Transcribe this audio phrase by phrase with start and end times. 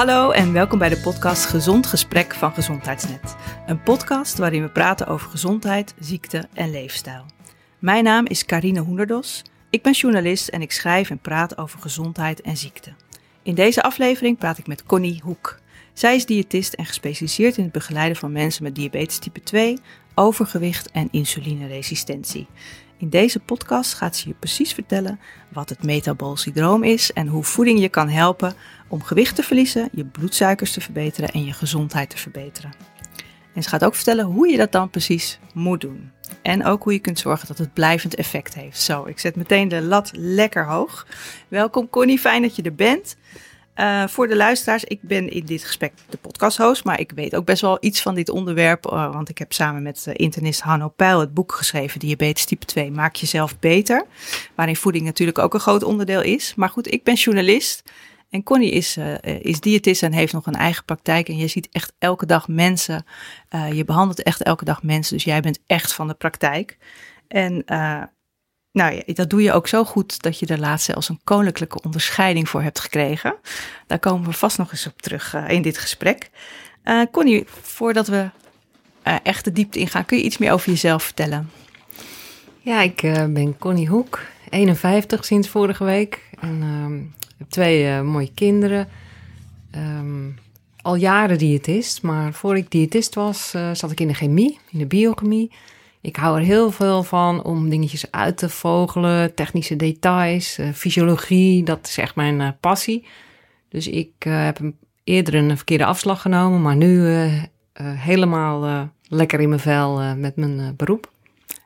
[0.00, 3.36] Hallo en welkom bij de podcast Gezond Gesprek van Gezondheidsnet.
[3.66, 7.24] Een podcast waarin we praten over gezondheid, ziekte en leefstijl.
[7.78, 9.42] Mijn naam is Karine Hoenderdos.
[9.70, 12.92] Ik ben journalist en ik schrijf en praat over gezondheid en ziekte.
[13.42, 15.58] In deze aflevering praat ik met Connie Hoek.
[15.92, 19.78] Zij is diëtist en gespecialiseerd in het begeleiden van mensen met diabetes type 2,
[20.14, 22.46] overgewicht en insulineresistentie.
[23.00, 27.44] In deze podcast gaat ze je precies vertellen wat het metabool syndroom is en hoe
[27.44, 28.54] voeding je kan helpen
[28.88, 32.72] om gewicht te verliezen, je bloedsuikers te verbeteren en je gezondheid te verbeteren.
[33.54, 36.10] En ze gaat ook vertellen hoe je dat dan precies moet doen.
[36.42, 38.80] En ook hoe je kunt zorgen dat het blijvend effect heeft.
[38.80, 41.06] Zo, ik zet meteen de lat lekker hoog.
[41.48, 43.16] Welkom Connie, fijn dat je er bent.
[43.80, 47.44] Uh, voor de luisteraars, ik ben in dit gesprek de podcast-host, maar ik weet ook
[47.44, 50.88] best wel iets van dit onderwerp, uh, want ik heb samen met uh, internist Hanno
[50.88, 54.06] Peil het boek geschreven, Diabetes type 2, Maak jezelf beter,
[54.54, 56.54] waarin voeding natuurlijk ook een groot onderdeel is.
[56.56, 57.82] Maar goed, ik ben journalist
[58.30, 58.98] en Connie is,
[59.40, 63.04] is diëtist en heeft nog een eigen praktijk en je ziet echt elke dag mensen,
[63.72, 66.76] je behandelt echt elke dag mensen, dus jij bent echt van de praktijk.
[67.28, 67.64] En
[68.72, 71.82] nou ja, dat doe je ook zo goed dat je er laatst zelfs een koninklijke
[71.82, 73.34] onderscheiding voor hebt gekregen.
[73.86, 76.30] Daar komen we vast nog eens op terug uh, in dit gesprek.
[76.84, 78.30] Uh, Connie, voordat we
[79.06, 81.50] uh, echt de diepte ingaan, kun je iets meer over jezelf vertellen?
[82.60, 86.22] Ja, ik ben Connie Hoek, 51 sinds vorige week.
[86.40, 88.88] En ehm, heb twee mooie kinderen.
[89.76, 90.38] Um,
[90.82, 94.86] al jaren diëtist, maar voor ik diëtist was, zat ik in de chemie, in de
[94.86, 95.50] biochemie.
[96.02, 101.64] Ik hou er heel veel van om dingetjes uit te vogelen, technische details, uh, fysiologie,
[101.64, 103.06] dat is echt mijn uh, passie.
[103.68, 104.60] Dus ik uh, heb
[105.04, 107.08] eerder een verkeerde afslag genomen, maar nu
[107.82, 111.10] helemaal lekker in mijn vel met mijn beroep.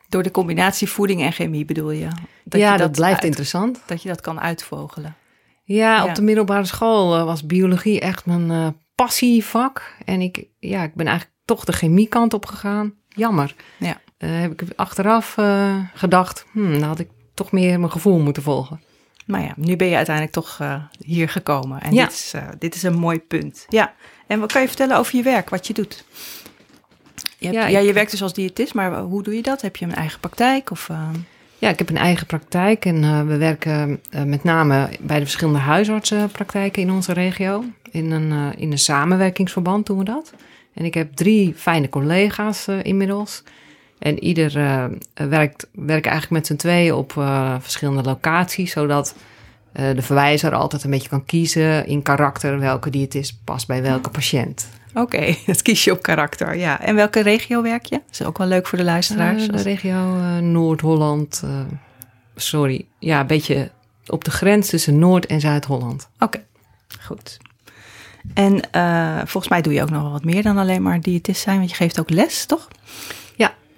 [0.09, 2.09] Door de combinatie voeding en chemie bedoel je?
[2.45, 3.83] Dat ja, je dat, dat, blijft interessant.
[3.87, 5.17] Dat je dat kan uitvogelen.
[5.64, 6.05] Ja, ja.
[6.05, 9.95] op de middelbare school was biologie echt mijn passievak.
[10.05, 12.95] En ik, ja, ik ben eigenlijk toch de chemiekant op gegaan.
[13.08, 13.55] Jammer.
[13.77, 14.01] Ja.
[14.19, 18.42] Uh, heb ik achteraf uh, gedacht, hmm, dan had ik toch meer mijn gevoel moeten
[18.42, 18.80] volgen.
[19.27, 21.80] Maar ja, nu ben je uiteindelijk toch uh, hier gekomen.
[21.80, 22.05] En ja.
[22.05, 23.67] dit, is, dit is een mooi punt.
[23.69, 23.95] Ja,
[24.27, 26.05] en wat kan je vertellen over je werk, wat je doet?
[27.39, 29.61] Je hebt, ja, ja, je werkt dus als diëtist, maar hoe doe je dat?
[29.61, 30.70] Heb je een eigen praktijk?
[30.70, 30.91] Of,
[31.58, 36.83] Ja, ik heb een eigen praktijk en we werken met name bij de verschillende huisartsenpraktijken
[36.83, 37.64] in onze regio.
[37.91, 40.33] In een, in een samenwerkingsverband doen we dat.
[40.75, 43.42] En ik heb drie fijne collega's inmiddels.
[44.05, 44.85] En ieder uh,
[45.29, 49.15] werkt, werkt eigenlijk met z'n tweeën op uh, verschillende locaties, zodat
[49.73, 54.11] uh, de verwijzer altijd een beetje kan kiezen in karakter welke diëtist past bij welke
[54.11, 54.69] patiënt.
[54.89, 56.81] Oké, okay, dat kies je op karakter, ja.
[56.81, 57.97] En welke regio werk je?
[58.07, 59.48] Dat is ook wel leuk voor de luisteraars.
[59.48, 61.43] de regio Noord-Holland,
[62.37, 63.70] sorry, ja, een beetje
[64.07, 66.09] op de grens tussen Noord- en Zuid-Holland.
[66.19, 66.43] Oké,
[67.01, 67.39] goed.
[68.35, 68.61] En
[69.25, 71.70] volgens mij doe je ook nog wel wat meer dan alleen maar diëtist zijn, want
[71.70, 72.69] je geeft ook les, toch?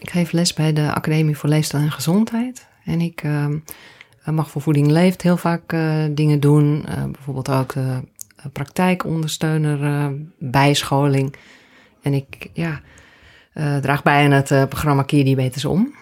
[0.06, 2.66] Ik geef les bij de Academie voor Leefstijl en Gezondheid.
[2.84, 3.46] En ik uh,
[4.24, 6.84] mag voor Voeding Leeft heel vaak uh, dingen doen.
[6.88, 8.02] Uh, bijvoorbeeld ook de
[8.52, 11.36] praktijkondersteuner, bijscholing.
[12.02, 12.80] En ik ja,
[13.80, 15.94] draag bij aan het programma Keer Diabetes om.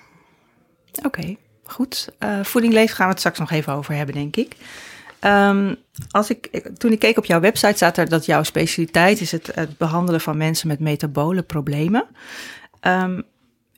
[1.05, 2.13] Oké, goed.
[2.43, 4.57] Voeding Leeft gaan we het straks nog even over hebben, denk ik.
[5.21, 5.77] Um,
[6.11, 9.51] als ik, toen ik keek op jouw website, staat er dat jouw specialiteit is het,
[9.55, 12.05] het behandelen van mensen met metabole problemen.
[12.81, 13.25] Um,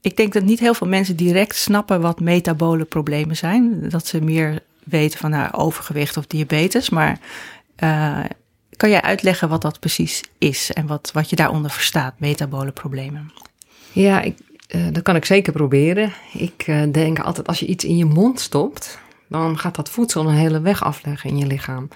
[0.00, 3.88] ik denk dat niet heel veel mensen direct snappen wat metabole problemen zijn.
[3.88, 6.90] Dat ze meer weten van nou, overgewicht of diabetes.
[6.90, 7.18] Maar
[7.84, 8.24] uh,
[8.76, 13.32] kan jij uitleggen wat dat precies is en wat, wat je daaronder verstaat, metabole problemen?
[13.92, 14.38] Ja, ik,
[14.74, 16.12] uh, dat kan ik zeker proberen.
[16.32, 18.98] Ik uh, denk altijd als je iets in je mond stopt,
[19.28, 21.88] dan gaat dat voedsel een hele weg afleggen in je lichaam.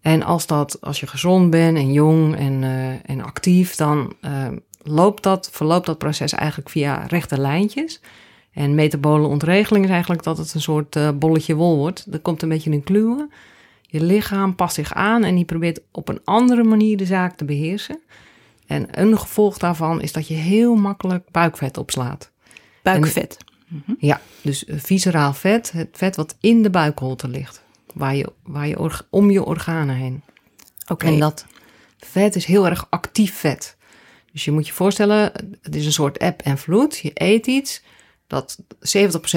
[0.00, 2.62] En als, dat, als je gezond bent en jong en,
[3.06, 4.12] en actief, dan
[4.84, 8.00] loopt dat, verloopt dat proces eigenlijk via rechte lijntjes.
[8.52, 12.06] En metabole ontregeling is eigenlijk dat het een soort uh, bolletje wol wordt.
[12.12, 13.30] Er komt een beetje een kluwen.
[13.82, 17.44] Je lichaam past zich aan en die probeert op een andere manier de zaak te
[17.44, 17.98] beheersen.
[18.66, 22.30] En een gevolg daarvan is dat je heel makkelijk buikvet opslaat.
[22.82, 23.36] Buikvet?
[23.98, 27.62] Ja, dus visceraal vet, het vet wat in de buikholte ligt.
[27.94, 30.22] Waar je, waar je om je organen heen.
[30.88, 31.06] Oké.
[31.06, 31.46] En dat
[31.98, 33.76] vet is heel erg actief vet.
[34.34, 35.32] Dus je moet je voorstellen,
[35.62, 36.98] het is een soort app en vloed.
[36.98, 37.82] Je eet iets,
[38.26, 38.62] dat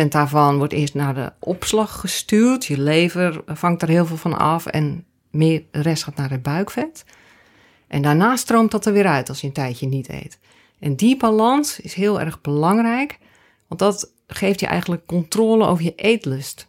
[0.04, 2.66] 70% daarvan wordt eerst naar de opslag gestuurd.
[2.66, 6.44] Je lever vangt er heel veel van af en meer, de rest gaat naar het
[6.44, 7.06] buikvet.
[7.88, 10.40] En daarna stroomt dat er weer uit als je een tijdje niet eet.
[10.80, 13.20] En die balans is heel erg belangrijk,
[13.68, 16.68] want dat geeft je eigenlijk controle over je eetlust.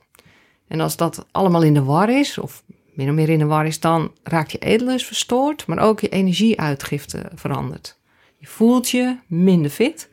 [0.67, 3.67] En als dat allemaal in de war is, of min of meer in de war
[3.67, 7.98] is, dan raakt je eetlust verstoord, maar ook je energieuitgifte verandert.
[8.39, 10.09] Je voelt je minder fit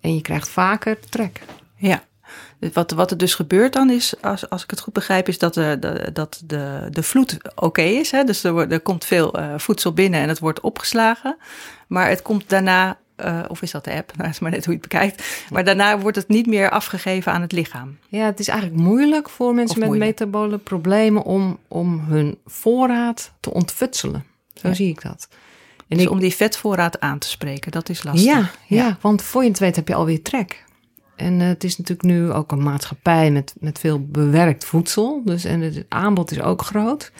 [0.00, 1.40] en je krijgt vaker trek.
[1.76, 2.02] Ja.
[2.72, 5.54] Wat, wat er dus gebeurt dan is, als, als ik het goed begrijp, is dat
[5.54, 8.10] de, de, dat de, de vloed oké is.
[8.10, 8.24] Hè?
[8.24, 11.36] Dus er, er komt veel eh, voedsel binnen en het wordt opgeslagen.
[11.86, 14.16] Maar het komt daarna, eh, of is dat de app?
[14.16, 15.44] Nou, is maar net hoe je het bekijkt.
[15.50, 17.98] Maar daarna wordt het niet meer afgegeven aan het lichaam.
[18.08, 20.10] Ja, het is eigenlijk moeilijk voor mensen Of met moeilijk.
[20.20, 24.24] metabole problemen om, om hun voorraad te ontfutselen.
[24.54, 24.74] Zo Ja.
[24.74, 25.28] zie ik dat.
[25.92, 28.24] En Dus ik, om die vetvoorraad aan te spreken, dat is lastig.
[28.24, 30.64] ja, ja, want voor je het weet heb je alweer trek.
[31.16, 35.22] En eh, het is natuurlijk nu ook een maatschappij met, met veel bewerkt voedsel.
[35.24, 37.12] Dus, en het aanbod is ook groot.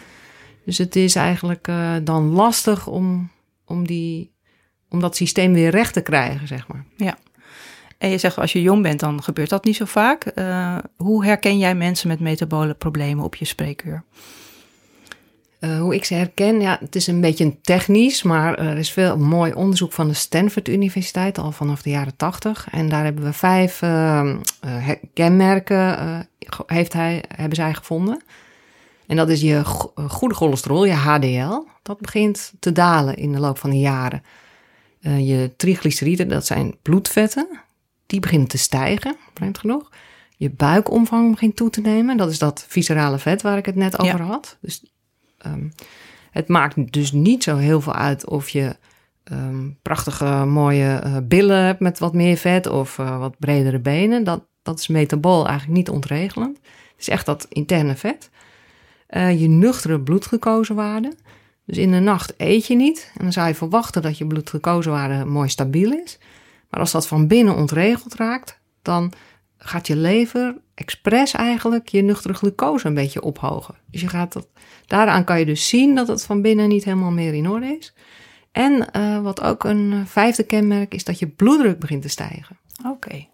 [0.65, 3.31] Dus het is eigenlijk eh, dan lastig om,
[3.65, 4.31] om, die,
[4.89, 6.85] om dat systeem weer recht te krijgen, zeg maar.
[7.97, 10.25] En je zegt als je jong bent, dan gebeurt dat niet zo vaak.
[10.25, 14.03] Eh, hoe herken jij mensen met metabole problemen op je spreekuur?
[15.63, 19.17] Eh, hoe ik ze herken, ja, het is een beetje technisch, maar er is veel
[19.17, 22.67] mooi onderzoek van de Stanford Universiteit al vanaf de jaren tachtig.
[22.71, 24.29] En daar hebben we vijf eh,
[24.59, 26.19] eh, kenmerken eh,
[26.65, 28.21] heeft hij, hebben zij gevonden.
[29.07, 31.67] En dat is je go- eh, goede cholesterol, je HDL.
[31.81, 34.23] Dat begint te dalen in de loop van de jaren.
[35.01, 37.47] Eh, je triglyceriden, dat zijn bloedvetten,
[38.05, 39.89] die beginnen te stijgen, vreemd genoeg.
[40.37, 42.17] Je buikomvang begint toe te nemen.
[42.17, 44.57] Dat is dat viscerale vet waar ik het net over had.
[44.61, 44.83] Dus
[45.43, 45.67] Ehm,
[46.31, 48.75] het maakt dus niet zo heel veel uit of je
[49.23, 54.23] ehm, prachtige, mooie eh, billen hebt met wat meer vet of eh, wat bredere benen.
[54.23, 56.57] Dat, dat is metabool eigenlijk niet ontregelend.
[56.91, 58.29] Het is echt dat interne vet.
[59.07, 61.13] Eh, je nuchtere bloedglucosewaarde.
[61.65, 63.11] Dus in de nacht eet je niet.
[63.17, 66.19] En dan zou je verwachten dat je bloedglucosewaarde mooi stabiel is.
[66.69, 69.13] Maar als dat van binnen ontregeld raakt, dan
[69.63, 73.75] gaat je lever expres eigenlijk je nuchtere glucose een beetje ophogen.
[73.91, 74.47] Dus je gaat dat,
[74.87, 77.93] daaraan kan je dus zien dat het van binnen niet helemaal meer in orde is.
[78.51, 82.57] En eh, wat ook een eh, vijfde kenmerk is dat je bloeddruk begint te stijgen.
[82.87, 83.25] Oké.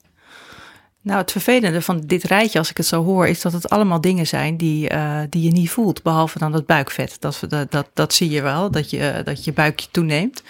[1.02, 4.02] Nou, het vervelende van dit rijtje, als ik het zo hoor, is dat het allemaal
[4.02, 7.16] dingen zijn die, eh, die je niet voelt, behalve dan dat buikvet.
[7.20, 10.44] Dat, dat, dat, dat zie je wel, dat je, dat je buikje toeneemt.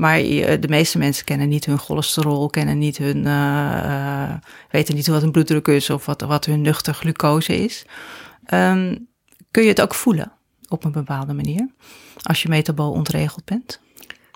[0.00, 4.34] Maar je- de meeste mensen kennen niet hun cholesterol, kennen niet hun, eh, eh,
[4.70, 7.84] weten niet wat hun bloeddruk is of wat, wat hun nuchter glucose is.
[8.44, 8.96] Ehm,
[9.50, 10.32] kun je het ook voelen
[10.68, 11.68] op een bepaalde manier,
[12.22, 13.80] als je metabool ontregeld bent?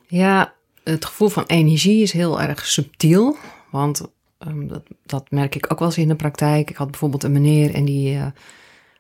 [0.07, 0.53] Ja,
[0.85, 3.37] het gevoel van energie is heel erg subtiel.
[3.71, 4.03] Want
[4.39, 6.71] ehm, dat, dat merk ik ook wel eens in de praktijk.
[6.71, 8.27] Ik had bijvoorbeeld een meneer en die eh,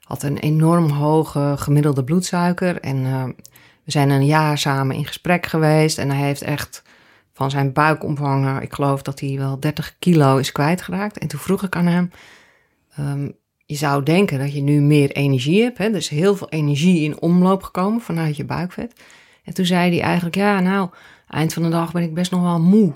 [0.04, 2.80] had een enorm hoge gemiddelde bloedsuiker.
[2.80, 3.24] En eh,
[3.84, 5.98] we zijn een jaar samen in gesprek geweest.
[5.98, 6.82] En hij heeft echt
[7.32, 11.18] van zijn buikomvang, ik geloof dat hij wel 30 kilo is kwijtgeraakt.
[11.18, 12.10] En toen vroeg ik aan hem,
[12.96, 13.28] ehm,
[13.66, 15.78] je zou denken dat je nu meer energie hebt.
[15.78, 15.84] Hè?
[15.84, 19.00] Er is heel veel energie in omloop gekomen vanuit je buikvet.
[19.44, 20.90] En toen zei hij eigenlijk, ja nou,
[21.28, 22.94] eind van de dag ben ik best nog wel moe.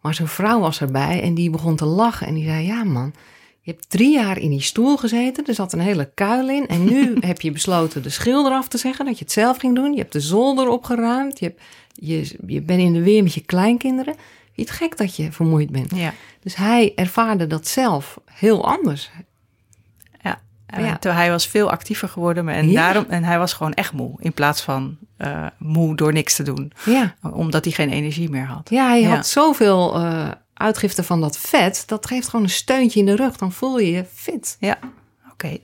[0.00, 2.26] Maar zijn vrouw was erbij en die begon te lachen.
[2.26, 3.14] En die zei, ja man,
[3.64, 5.44] je hebt drie jaar in die stoel gezeten.
[5.46, 6.66] Er zat een hele kuil in.
[6.68, 9.74] En nu heb je besloten de schil eraf te zeggen, dat je het zelf ging
[9.74, 9.92] doen.
[9.92, 11.38] Je hebt de zolder opgeruimd.
[11.38, 11.60] Je, hebt,
[11.94, 14.14] je, je bent in de weer met je kleinkinderen.
[14.52, 15.94] Je het gek dat je vermoeid bent?
[15.96, 16.12] Ja.
[16.40, 19.10] Dus hij ervaarde dat zelf heel anders.
[20.66, 20.98] En Ja.
[21.00, 22.82] Hij was veel actiever geworden maar- en, Ja.
[22.82, 24.14] daarom, en hij was gewoon echt moe.
[24.18, 26.72] In plaats van eh, moe door niks te doen.
[26.84, 28.70] Ja, Omdat hij geen energie meer had.
[28.70, 30.28] ja hij had zoveel eh,
[30.62, 31.82] uitgifte van dat vet.
[31.86, 33.36] Dat geeft gewoon een steuntje in de rug.
[33.36, 34.56] Dan voel je je fit.
[34.60, 34.78] Ja,
[35.32, 35.58] oké.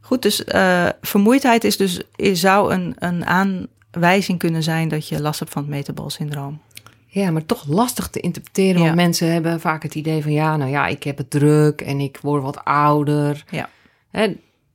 [0.00, 5.22] Goed, dus eh, vermoeidheid is dus, is, zou een, een aanwijzing kunnen zijn dat je
[5.22, 6.60] last hebt van het metabolsyndroom.
[7.06, 8.78] Ja, maar toch lastig te interpreteren.
[8.78, 8.84] Ja.
[8.84, 10.32] Want mensen hebben vaak het idee van...
[10.32, 13.44] ja, nou ja, ik heb het druk en ik word wat ouder.
[13.50, 13.68] Ja.
[14.10, 14.34] Hè,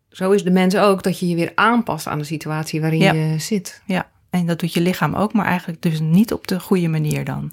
[0.10, 3.14] zo is de mens ook dat je je weer aanpast aan de situatie waarin Ja.
[3.14, 3.82] je zit.
[3.86, 7.24] Ja, en dat doet je lichaam ook, maar eigenlijk dus niet op de goede manier
[7.26, 7.52] dan.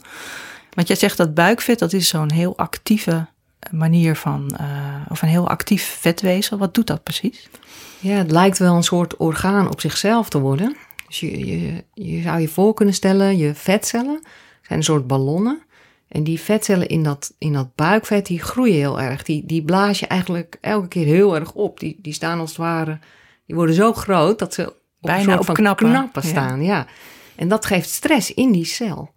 [0.75, 3.27] Want jij zegt dat buikvet, dat is zo'n heel actieve
[3.71, 4.67] manier van, eh,
[5.09, 6.59] of een heel actief vetweefsel.
[6.59, 7.49] Wat doet dat precies?
[8.01, 10.77] Ja, het lijkt wel een soort orgaan op zichzelf te worden.
[11.07, 14.21] Dus je, je, je zou je voor kunnen stellen, je vetcellen
[14.63, 15.63] zijn een soort ballonnen.
[16.09, 19.23] En die vetcellen in dat, in dat buikvet, die groeien heel erg.
[19.23, 21.81] Die, die blaas je eigenlijk elke keer heel erg op.
[21.81, 22.99] Die, die staan als het ware,
[23.47, 25.89] die worden zo groot dat ze op Bijna een soort op van knappen.
[25.91, 26.29] knappen Ja.
[26.29, 26.63] staan.
[26.63, 26.87] Ja.
[27.37, 29.13] En dat geeft stress in die cel.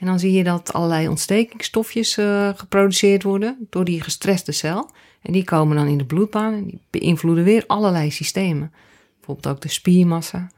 [0.00, 4.90] En dan zie je dat allerlei ontstekingsstofjes eh, geproduceerd worden door die gestreste cel.
[5.22, 8.72] En die komen dan in de bloedbaan en die beïnvloeden weer allerlei systemen.
[9.16, 10.50] Bijvoorbeeld ook de spiermassa.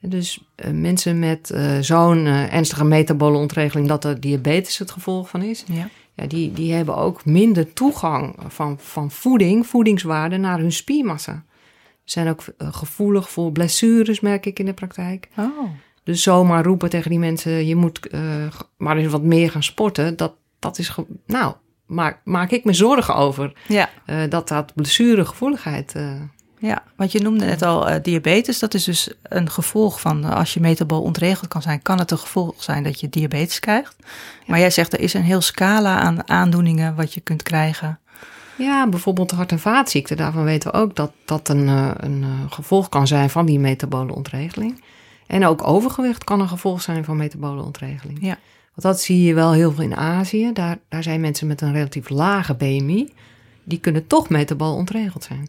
[0.00, 5.28] En dus eh, mensen met eh, zo'n ernstige metabole ontregeling dat er diabetes het gevolg
[5.28, 5.88] van is, Ja.
[6.14, 11.44] ja, die, die hebben ook minder toegang van, van voeding, voedingswaarde naar hun spiermassa.
[12.04, 15.28] Zijn ook gevoelig voor blessures, merk ik in de praktijk.
[15.36, 15.70] Oh.
[16.04, 18.20] Dus zomaar roepen tegen die mensen, je moet eh,
[18.76, 20.16] maar eens wat meer gaan sporten.
[20.16, 20.94] Dat, dat is,
[21.26, 21.54] nou,
[21.86, 23.52] maak, maak ik me zorgen over.
[23.68, 23.88] Ja.
[24.06, 25.92] eh, dat dat blessuregevoeligheid...
[25.94, 26.12] eh
[26.58, 28.58] Ja, want je noemde net al diabetes.
[28.58, 32.18] Dat is dus een gevolg van als je metabool ontregeld kan zijn, kan het een
[32.18, 33.96] gevolg zijn dat je diabetes krijgt.
[34.46, 37.98] Maar jij zegt er is een heel scala aan aandoeningen wat je kunt krijgen.
[38.56, 40.16] Ja, bijvoorbeeld de hart- en vaatziekten.
[40.16, 41.68] Daarvan weten we ook dat dat een,
[42.04, 44.82] een gevolg kan zijn van die metabole ontregeling.
[45.32, 48.18] En ook overgewicht kan een gevolg zijn van metabole ontregeling.
[48.20, 48.38] Ja.
[48.74, 50.50] Want dat zie je wel heel veel in Azië.
[50.52, 53.12] Daar, daar zijn mensen met een relatief lage BMI.
[53.64, 55.48] Die kunnen toch metabol ontregeld zijn.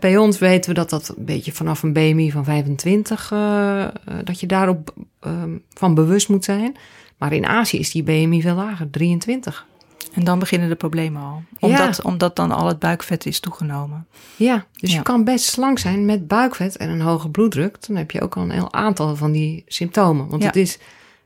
[0.00, 3.90] Bij ons weten we dat dat een beetje vanaf een BMI van 25, eh, eh,
[4.24, 6.76] dat je daarop ehm, van bewust moet zijn.
[7.18, 9.66] Maar in Azië is die BMI veel lager, 23.
[10.12, 11.42] En dan beginnen de problemen al.
[11.58, 14.06] Omdat, omdat dan al het buikvet is toegenomen.
[14.36, 14.96] Ja, dus Ja.
[14.96, 17.86] je kan best slank zijn met buikvet en een hoge bloeddruk.
[17.86, 20.28] Dan heb je ook al een heel aantal van die symptomen.
[20.28, 20.48] Want Ja.
[20.48, 20.78] het is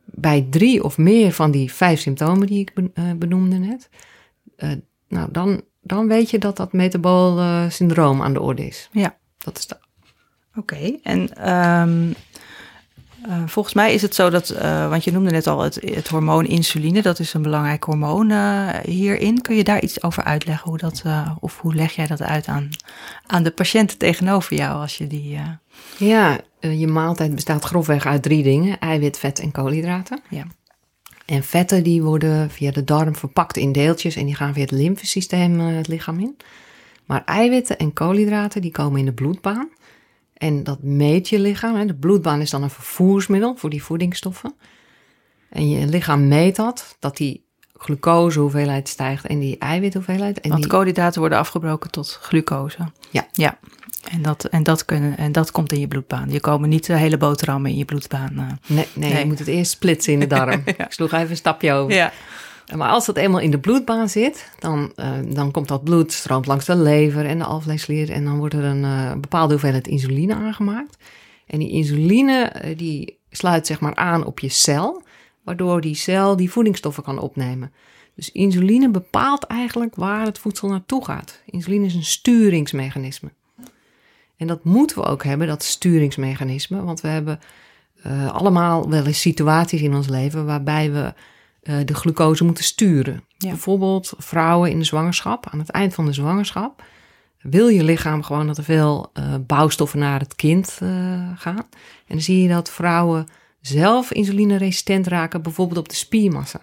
[0.05, 3.89] bij drie of meer van die vijf symptomen die ik eh, benoemde net.
[4.57, 4.71] eh,
[5.09, 8.89] nou, dan, dan weet je dat dat metabool eh, syndroom aan de orde is.
[8.93, 9.17] Ja.
[9.39, 9.77] Dat is de,
[10.57, 12.12] Oké, en ehm,
[13.29, 16.09] eh, volgens mij is het zo dat, eh, want je noemde net al het, het
[16.09, 19.41] hormoon insuline, dat is een belangrijk hormoon eh, hierin.
[19.41, 20.69] Kun je daar iets over uitleggen?
[20.69, 21.02] Hoe dat,
[21.41, 22.69] of hoe leg jij dat uit aan,
[23.26, 25.38] aan de patiënten tegenover jou als je die.
[25.99, 30.21] ja, je maaltijd bestaat grofweg uit drie dingen: eiwit, vet en koolhydraten.
[30.29, 30.45] ja.
[31.26, 34.71] En vetten die worden via de darm verpakt in deeltjes en die gaan via het
[34.71, 36.37] lymfesysteem het lichaam in.
[37.07, 39.69] Maar eiwitten en koolhydraten die komen in de bloedbaan.
[40.43, 41.75] En dat meet je lichaam.
[41.77, 41.87] Hè.
[41.87, 44.55] De bloedbaan is dan een vervoersmiddel voor die voedingsstoffen.
[45.51, 47.45] En je lichaam meet dat, dat die
[47.77, 50.41] glucosehoeveelheid stijgt en die eiwithoeveelheid.
[50.41, 52.79] En Want die, koolhydraten worden afgebroken tot glucose.
[53.11, 53.27] Ja.
[53.33, 53.59] Ja.
[54.11, 56.31] En dat, en, dat kunnen, en dat komt in je bloedbaan.
[56.31, 58.33] Je komen niet de hele boterhammen in je bloedbaan.
[58.39, 58.47] eh.
[58.77, 59.19] nee, nee, Nee.
[59.19, 60.63] je moet het eerst splitsen in de darm.
[60.65, 61.95] Ik sloeg even een stapje over.
[61.95, 62.13] Ja.
[62.76, 66.47] Maar als dat eenmaal in de bloedbaan zit, dan, eh, dan komt dat bloed stroomt
[66.47, 70.35] langs de lever en de alvleesklier en dan wordt er een eh, bepaalde hoeveelheid insuline
[70.35, 70.97] aangemaakt.
[71.47, 75.02] En die insuline eh, die sluit zeg maar aan op je cel,
[75.45, 77.73] waardoor die cel die voedingsstoffen kan opnemen.
[78.14, 81.43] Dus insuline bepaalt eigenlijk waar het voedsel naartoe gaat.
[81.47, 83.31] Insuline is een sturingsmechanisme.
[84.37, 87.41] En dat moeten we ook hebben, dat sturingsmechanisme, want we hebben
[88.33, 91.14] allemaal wel eens situaties in ons leven waarbij we
[91.62, 93.25] de glucose moeten sturen.
[93.38, 93.49] Ja.
[93.49, 96.83] Bijvoorbeeld vrouwen in de zwangerschap, aan het eind van de zwangerschap,
[97.42, 100.88] wil je lichaam gewoon dat er veel eh, bouwstoffen naar het kind eh,
[101.37, 101.66] gaan.
[102.07, 103.26] En dan zie je dat vrouwen
[103.61, 106.61] zelf insulineresistent raken, bijvoorbeeld op de spiermassa.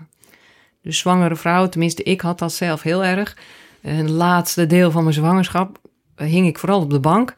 [0.81, 3.37] Dus zwangere vrouwen, tenminste ik had dat zelf heel erg.
[3.81, 5.79] En het laatste deel van mijn zwangerschap
[6.15, 7.35] eh, hing ik vooral op de bank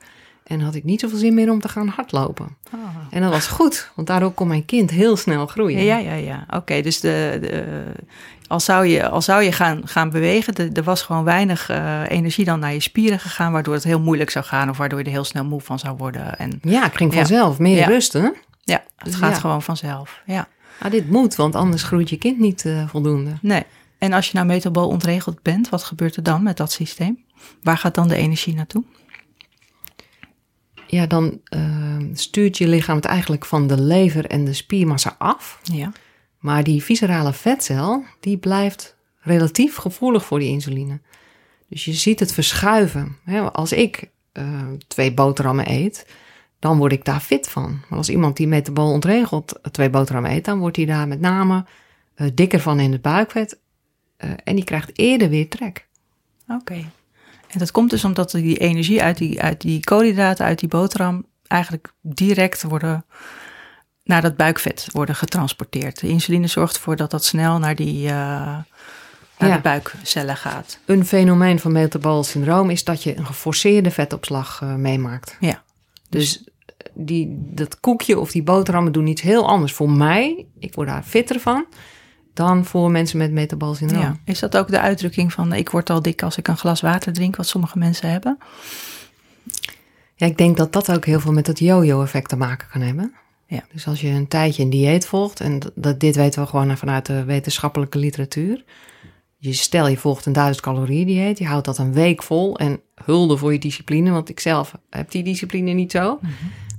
[0.52, 2.58] en had ik niet zoveel zin meer om te gaan hardlopen.
[2.72, 2.80] Ah.
[3.10, 5.84] En dat was goed, want daardoor kon mijn kind heel snel groeien.
[5.84, 6.46] Ja, ja, ja.
[6.50, 7.84] Oké, dus de, de,
[8.48, 12.46] als zou je, als zou je gaan, gaan bewegen, er was gewoon weinig eh, energie
[12.46, 15.12] dan naar je spieren gegaan, waardoor het heel moeilijk zou gaan of waardoor je er
[15.12, 16.38] heel snel moe van zou worden.
[16.38, 17.18] En Ja, ik ging Ja.
[17.18, 17.86] vanzelf meer Ja.
[17.88, 18.34] rusten.
[18.64, 19.40] ja, het Dus gaat ja.
[19.40, 20.22] gewoon vanzelf.
[20.26, 20.48] Ja,
[20.80, 23.32] Ah, dit moet, want anders groeit je kind niet eh, voldoende.
[23.42, 23.64] nee.
[23.98, 27.20] En als je nou metabool ontregeld bent, wat gebeurt er dan met dat systeem?
[27.64, 28.84] Waar gaat dan de energie naartoe?
[30.92, 35.60] Ja, dan eh, stuurt je lichaam het eigenlijk van de lever en de spiermassa af.
[35.64, 35.92] Ja,
[36.40, 41.00] Maar die viscerale vetcel, die blijft relatief gevoelig voor die insuline.
[41.68, 43.18] Dus je ziet het verschuiven.
[43.24, 46.06] Hè, Als ik eh, twee boterhammen eet,
[46.60, 47.80] dan word ik daar fit van.
[47.90, 51.66] Maar als iemand die metabool ontregeld twee boterhammen eet, dan wordt hij daar met name
[52.16, 53.60] eh, dikker van in het buikvet.
[54.18, 55.88] eh, en die krijgt eerder weer trek.
[56.48, 56.86] oké.
[57.52, 61.26] En dat komt dus omdat die energie uit die, uit die koolhydraten, uit die boterham,
[61.48, 63.06] eigenlijk direct worden
[64.04, 66.00] naar dat buikvet worden getransporteerd.
[66.00, 68.14] De insuline zorgt ervoor dat dat snel naar die eh,
[69.38, 69.56] naar Ja.
[69.56, 70.80] de buikcellen gaat.
[70.86, 75.38] Een fenomeen van metabool syndroom is dat je een geforceerde vetopslag eh, meemaakt.
[75.40, 75.64] Ja.
[76.10, 76.44] Dus
[76.94, 80.46] die, dat koekje of die boterhammen doen iets heel anders voor mij.
[80.60, 81.66] Ik word daar fitter van
[82.34, 84.02] dan voor mensen met metabool syndroom.
[84.02, 84.18] Ja.
[84.26, 87.14] Is dat ook de uitdrukking van ik word al dik als ik een glas water
[87.14, 88.38] drink, wat sommige mensen hebben?
[90.16, 93.14] Ja, ik denk dat dat ook heel veel met het yo-yo-effect te maken kan hebben.
[93.48, 93.64] Ja.
[93.74, 96.78] Dus als je een tijdje een dieet volgt, en dat- dat, dit weten we gewoon
[96.78, 98.64] vanuit de wetenschappelijke literatuur.
[99.38, 102.80] Je stel je volgt een 1000 calorieën dieet, je houdt dat een week vol en
[103.06, 106.20] hulde voor je discipline, want ik zelf heb die discipline niet zo.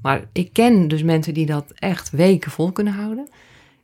[0.02, 3.28] Maar ik ken dus mensen die dat echt weken vol kunnen houden.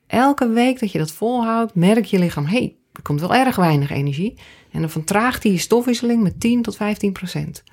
[0.09, 3.57] Elke week dat je dat volhoudt, merk je lichaam, hé, hey, er komt wel erg
[3.57, 4.39] weinig energie.
[4.71, 7.65] En dan vertraagt die je stofwisseling met 10 tot 15 procent.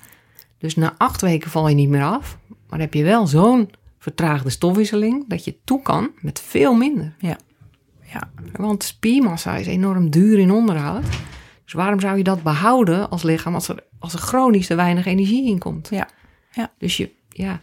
[0.58, 2.38] Dus na acht weken val je niet meer af.
[2.68, 7.14] Maar heb je wel zo'n vertraagde stofwisseling dat je toe kan met veel minder.
[7.18, 7.38] Ja.
[8.12, 8.30] Ja.
[8.52, 11.04] Want spiermassa is enorm duur in onderhoud.
[11.64, 15.06] Dus waarom zou je dat behouden als lichaam als er, als er chronisch te weinig
[15.06, 15.88] energie in komt?
[15.90, 16.08] Ja.
[16.52, 16.72] Ja.
[16.78, 17.60] Dus je, ja,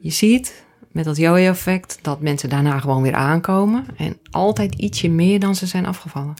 [0.00, 0.64] je ziet
[0.94, 5.66] met dat yo-yo-effect dat mensen daarna gewoon weer aankomen en altijd ietsje meer dan ze
[5.66, 6.34] zijn afgevallen.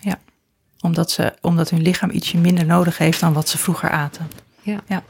[0.80, 4.30] Omdat, ze, omdat hun lichaam ietsje minder nodig heeft dan wat ze vroeger aten.
[4.62, 5.02] Ja.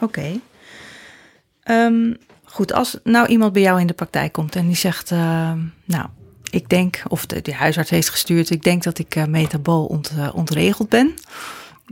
[0.00, 0.40] Oké.
[1.62, 5.58] Ehm, goed, als nou iemand bij jou in de praktijk komt en die zegt, ehm,
[5.84, 6.06] nou,
[6.50, 10.12] ik denk, of de, de huisarts heeft gestuurd, ik denk dat ik eh, metabool ont,
[10.16, 11.14] eh, ontregeld ben.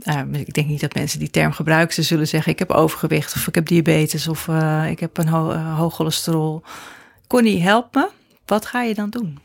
[0.03, 1.93] Eh, ik denk niet dat mensen die term gebruiken.
[1.95, 5.27] Ze zullen zeggen, ik heb overgewicht of ik heb diabetes of eh, ik heb een
[5.27, 6.63] ho- eh, hoog cholesterol.
[7.27, 8.09] Connie, help me.
[8.45, 9.39] Wat ga je dan doen?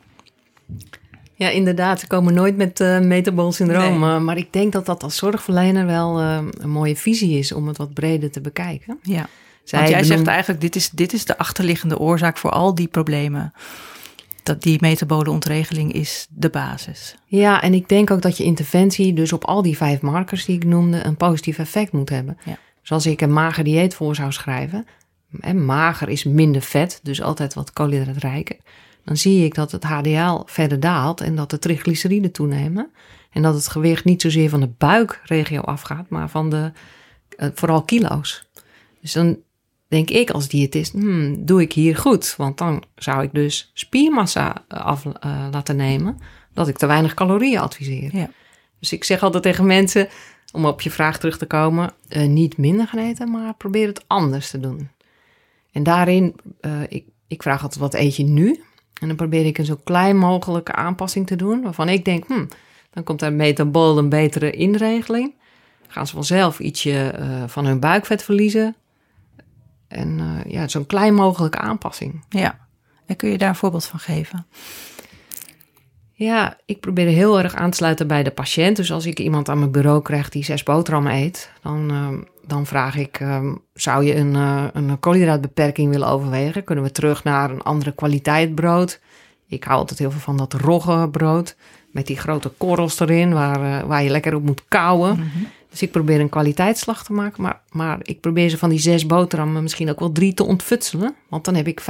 [1.35, 2.01] Ja, inderdaad.
[2.01, 4.01] Ze komen nooit met eh metabool syndroom.
[4.01, 4.19] Nee.
[4.19, 7.95] maar ik denk dat dat als zorgverlener wel een mooie visie is om het wat
[7.95, 8.99] breder te bekijken.
[9.03, 9.29] Ja.
[9.65, 12.89] Zij Want jij zegt eigenlijk, dit is, dit is de achterliggende oorzaak voor al die
[12.89, 13.53] problemen.
[14.43, 17.15] Dat die metabole ontregeling is de basis.
[17.27, 20.57] Ja, en ik denk ook dat je interventie dus op al die vijf markers die
[20.57, 22.39] ik noemde een positief effect moet hebben.
[22.45, 22.59] Ja.
[22.81, 24.87] Dus als ik een mager dieet voor zou schrijven,
[25.41, 28.57] en mager is minder vet, dus altijd wat koolhydraatrijker,
[29.05, 32.91] dan zie ik dat het HDL verder daalt en dat de triglyceriden toenemen.
[33.31, 36.73] En dat het gewicht niet zozeer van de buikregio afgaat, maar van de
[37.37, 38.45] eh, vooral kilo's.
[39.01, 39.39] Dus dan
[39.93, 42.35] denk ik als diëtist, hmm, doe ik hier goed?
[42.37, 46.19] Want dan zou ik dus spiermassa eh, af eh, laten nemen,
[46.55, 48.17] dat ik te weinig calorieën adviseer.
[48.17, 48.31] Ja.
[48.79, 50.09] Dus ik zeg altijd tegen mensen,
[50.53, 54.05] om op je vraag terug te komen, eh, niet minder gaan eten, maar probeer het
[54.07, 54.89] anders te doen.
[55.73, 56.35] En daarin,
[56.89, 58.63] ik, ik vraag altijd, wat eet je nu?
[59.01, 62.49] En dan probeer ik een zo klein mogelijke aanpassing te doen, waarvan ik denk, hmm,
[62.91, 65.35] dan komt er metabool een betere inregeling.
[65.89, 67.15] Gaan ze vanzelf ietsje
[67.47, 68.77] van hun buikvet verliezen.
[69.93, 72.25] En eh, ja, zo'n klein mogelijke aanpassing.
[72.29, 72.59] Ja.
[73.07, 74.47] En kun je daar een voorbeeld van geven?
[76.13, 78.77] Ja, ik probeer heel erg aan te sluiten bij de patiënt.
[78.77, 82.67] Dus als ik iemand aan mijn bureau krijg die zes boterhammen eet, dan, ehm, dan
[82.67, 86.65] vraag ik: ehm, zou je een, eh, een koolhydraatbeperking willen overwegen?
[86.65, 89.01] Kunnen we terug naar een andere kwaliteit brood?
[89.47, 91.57] Ik hou altijd heel veel van dat rogge brood
[91.91, 95.31] met die grote korrels erin, waar, eh, waar je lekker op moet kauwen.
[95.73, 99.07] Dus ik probeer een kwaliteitsslag te maken, maar, maar ik probeer ze van die zes
[99.07, 101.15] boterhammen misschien ook wel drie te ontfutselen.
[101.29, 101.85] Want dan heb ik 50%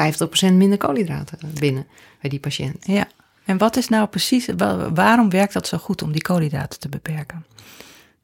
[0.53, 1.87] minder koolhydraten binnen
[2.21, 2.77] bij die patiënt.
[2.87, 3.07] Ja.
[3.45, 6.89] En wat is nou precies, wa- waarom werkt dat zo goed om die koolhydraten te
[6.89, 7.45] beperken?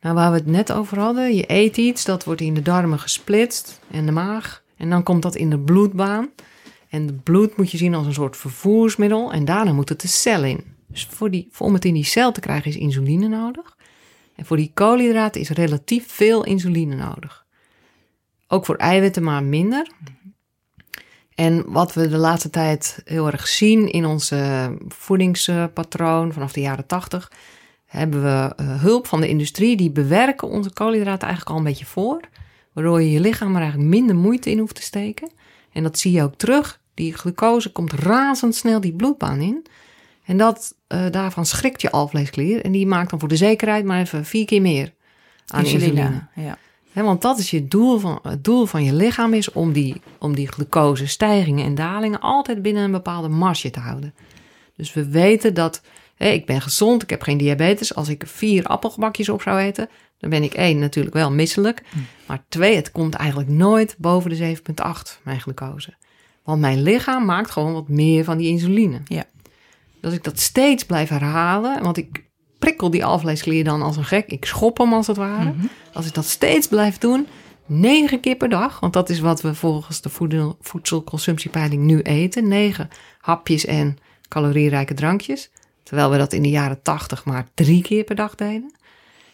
[0.00, 2.98] Nou, waar we het net over hadden, je eet iets, dat wordt in de darmen
[2.98, 4.62] gesplitst en de maag.
[4.76, 6.28] En dan komt dat in de bloedbaan.
[6.88, 9.32] En het bloed moet je zien als een soort vervoersmiddel.
[9.32, 10.64] En daarna moet het de cel in.
[10.88, 13.76] Dus voor die, voor om het in die cel te krijgen is insuline nodig.
[14.38, 17.46] En voor die koolhydraten is relatief veel insuline nodig.
[18.48, 19.90] Ook voor eiwitten maar minder.
[21.34, 24.32] En wat we de laatste tijd heel erg zien in ons
[24.88, 27.30] voedingspatroon vanaf de jaren 80
[27.88, 29.76] hebben we eh, hulp van de industrie.
[29.76, 32.20] Die bewerken onze koolhydraten eigenlijk al een beetje voor.
[32.72, 35.30] Waardoor je je lichaam er eigenlijk minder moeite in hoeft te steken.
[35.72, 36.80] En dat zie je ook terug.
[36.94, 39.66] Die glucose komt razendsnel die bloedbaan in.
[40.28, 42.64] En dat, eh, daarvan schrikt je alvleesklier.
[42.64, 44.92] En die maakt dan voor de zekerheid maar even vier keer meer
[45.46, 46.26] aan insuline.
[46.34, 46.58] Ja.
[46.92, 50.34] Want dat is je doel van, het doel van je lichaam is om die, om
[50.34, 54.14] die glucosestijgingen en dalingen altijd binnen een bepaalde marge te houden.
[54.76, 55.82] Dus we weten dat
[56.16, 57.94] ik ben gezond, ik heb geen diabetes.
[57.94, 59.88] Als ik vier appelgebakjes op zou eten,
[60.18, 61.82] dan ben ik één natuurlijk wel misselijk.
[62.26, 65.94] Maar twee, het komt eigenlijk nooit boven de 7,8 mijn glucose.
[66.42, 69.00] Want mijn lichaam maakt gewoon wat meer van die insuline.
[69.04, 69.24] Ja.
[70.00, 72.24] Dus ik dat steeds blijf herhalen, want ik
[72.58, 74.30] prikkel die alvleesklier dan als een gek.
[74.30, 75.54] Ik schop hem als het ware.
[75.92, 77.26] Als ik dat steeds blijf doen,
[77.66, 82.48] negen keer per dag, want dat is wat we volgens de voedel, voedselconsumptiepeiling nu eten.
[82.48, 85.50] Negen hapjes en calorierijke drankjes.
[85.82, 88.74] Terwijl we dat in de jaren tachtig maar drie keer per dag deden.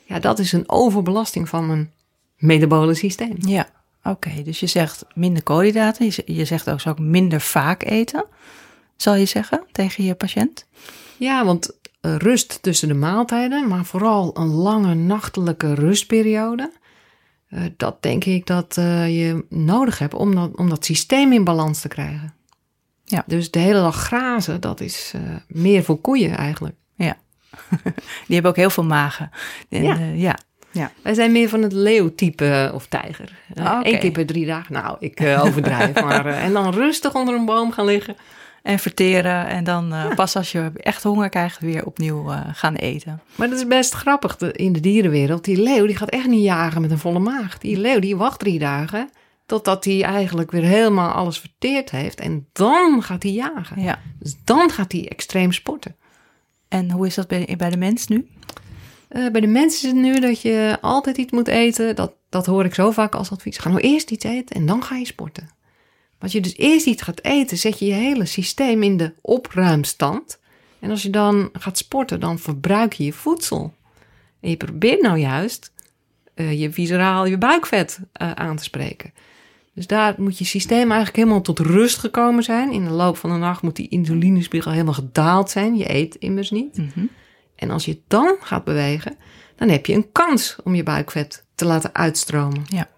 [0.05, 1.91] Ja, dat is een overbelasting van een
[2.37, 3.37] metabole systeem.
[3.39, 3.69] Ja,
[4.03, 4.43] oké.
[4.43, 6.13] Dus je zegt minder koolhydraten.
[6.27, 8.25] Je zegt ook, ik minder vaak eten.
[8.97, 10.67] Zal je zeggen tegen je patiënt?
[11.17, 16.73] Ja, want eh, rust tussen de maaltijden, maar vooral een lange nachtelijke rustperiode.
[17.49, 21.45] eh, dat denk ik dat eh, je nodig hebt om dat, om dat systeem in
[21.45, 22.35] balans te krijgen.
[23.05, 23.23] Ja.
[23.27, 25.13] Dus de hele dag grazen, dat is
[25.49, 26.75] meer voor koeien eigenlijk.
[26.97, 27.17] Ja.
[28.27, 29.31] Die hebben ook heel veel magen.
[29.69, 29.97] En, Ja.
[30.15, 30.39] ja.
[30.71, 30.93] ja.
[31.03, 33.39] Wij zijn meer van het leeuwtype of tijger.
[33.55, 33.81] Ah.
[33.83, 34.73] Eén keer per drie dagen.
[34.73, 35.95] Nou, ik overdrijf.
[36.05, 38.17] maar, en dan rustig onder een boom gaan liggen.
[38.65, 39.47] En verteren.
[39.47, 43.21] En dan uh, pas als je echt honger krijgt, weer opnieuw uh, gaan eten.
[43.35, 45.45] Maar dat is best grappig in de dierenwereld.
[45.45, 47.59] Die leeuw die gaat echt niet jagen met een volle maag.
[47.59, 49.11] Die leeuw die wacht drie dagen
[49.47, 52.21] totdat hij eigenlijk weer helemaal alles verteerd heeft.
[52.21, 53.83] En dan gaat hij jagen.
[53.83, 53.99] Ja.
[54.19, 55.97] Dus dan gaat hij extreem sporten.
[56.69, 58.29] En hoe is dat bij, bij de mens nu?
[59.11, 61.97] Uh, bij de mensen is het nu dat je altijd iets moet eten.
[61.97, 63.59] Dat, dat hoor ik zo vaak als advies.
[63.59, 65.49] Ga nou eerst iets eten en dan ga je sporten.
[66.25, 70.41] Als je dus eerst iets gaat eten, zet je je hele systeem in de opruimstand.
[70.79, 73.75] En als je dan gaat sporten, dan verbruik je je voedsel.
[74.41, 75.73] En je probeert nou juist
[76.35, 79.13] uh, je visceraal, je buikvet uh, aan te spreken.
[79.75, 82.73] Dus daar moet je systeem eigenlijk helemaal tot rust gekomen zijn.
[82.73, 85.77] In de loop van de nacht moet die insulinespiegel helemaal gedaald zijn.
[85.77, 86.77] Je eet immers niet.
[86.77, 87.11] Mm -hmm.
[87.57, 89.17] En als je dan gaat bewegen,
[89.57, 92.63] dan heb je een kans om je buikvet te laten uitstromen.
[92.67, 92.77] Ja.
[92.77, 92.89] ja.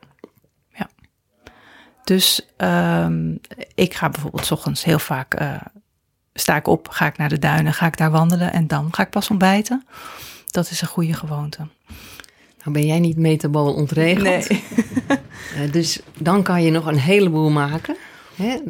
[2.06, 3.40] Dus um,
[3.74, 5.60] ik ga bijvoorbeeld s ochtends heel vaak, uh,
[6.34, 9.02] sta ik op, ga ik naar de duinen, ga ik daar wandelen en dan ga
[9.02, 9.86] ik pas ontbijten.
[10.46, 11.58] Dat is een goede gewoonte.
[12.58, 14.48] Nou ben jij niet metabool ontregeld.
[14.48, 14.64] Nee.
[15.56, 17.96] uh, dus dan kan je nog een heleboel maken.
[18.34, 18.54] Hè?
[18.54, 18.66] Uh,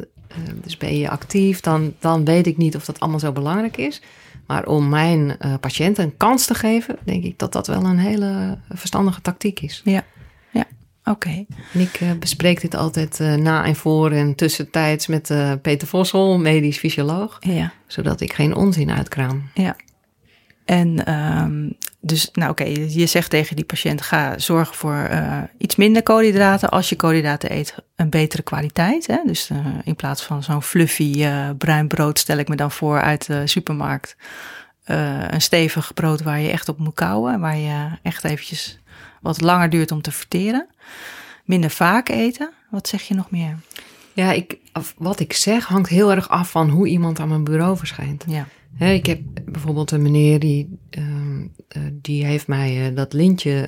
[0.63, 4.01] dus ben je actief, dan, dan weet ik niet of dat allemaal zo belangrijk is.
[4.47, 8.57] Maar om mijn patiënten een kans te geven, denk ik dat dat wel een hele
[8.69, 9.81] verstandige tactiek is.
[9.83, 10.03] Ja,
[11.09, 11.27] oké.
[11.27, 11.47] Okay.
[11.73, 16.39] En ik uh, bespreek dit altijd uh, na en voor en tussentijds met Peter Vossel,
[16.39, 17.37] medisch fysioloog.
[17.39, 17.71] Ja.
[17.87, 19.49] Zodat ik geen onzin uitkraam.
[19.53, 19.75] Ja.
[20.65, 25.09] En um, dus, nou oké, okay, je zegt tegen die patiënt: ga zorgen voor
[25.57, 26.69] iets minder koolhydraten.
[26.69, 29.07] Als je koolhydraten eet, een betere kwaliteit.
[29.07, 29.17] Hè?
[29.25, 29.49] Dus
[29.83, 31.25] in plaats van zo'n fluffy
[31.57, 34.15] bruin brood, stel ik me dan voor uit de supermarkt.
[34.83, 37.39] een stevig brood waar je echt op moet kouwen.
[37.39, 38.79] Waar je echt eventjes
[39.21, 40.67] wat langer duurt om te verteren.
[41.45, 42.51] Minder vaak eten.
[42.69, 43.57] Wat zeg je nog meer?
[44.13, 44.57] Ja, ik,
[44.97, 48.23] wat ik zeg hangt heel erg af van hoe iemand aan mijn bureau verschijnt.
[48.27, 48.47] Ja.
[48.75, 51.05] He, ik heb bijvoorbeeld een meneer die, uh,
[51.39, 53.67] uh, die heeft mij uh, dat lintje,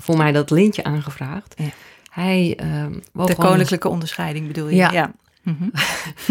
[0.00, 1.54] voor mij dat lintje aangevraagd.
[1.56, 1.70] Ja.
[2.10, 4.76] Hij ehm, woog De koninklijke onderscheiding bedoel je?
[4.76, 4.92] Ja.
[4.92, 5.14] ja.
[5.42, 5.72] Mm -hmm.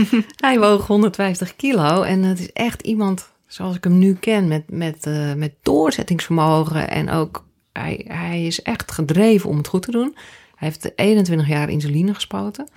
[0.46, 4.64] hij woog 150 kilo en het is echt iemand zoals ik hem nu ken met,
[4.70, 10.16] met, met doorzettingsvermogen en ook hij, hij is echt gedreven om het goed te doen.
[10.56, 12.68] Hij heeft 21 jaar insuline gespoten.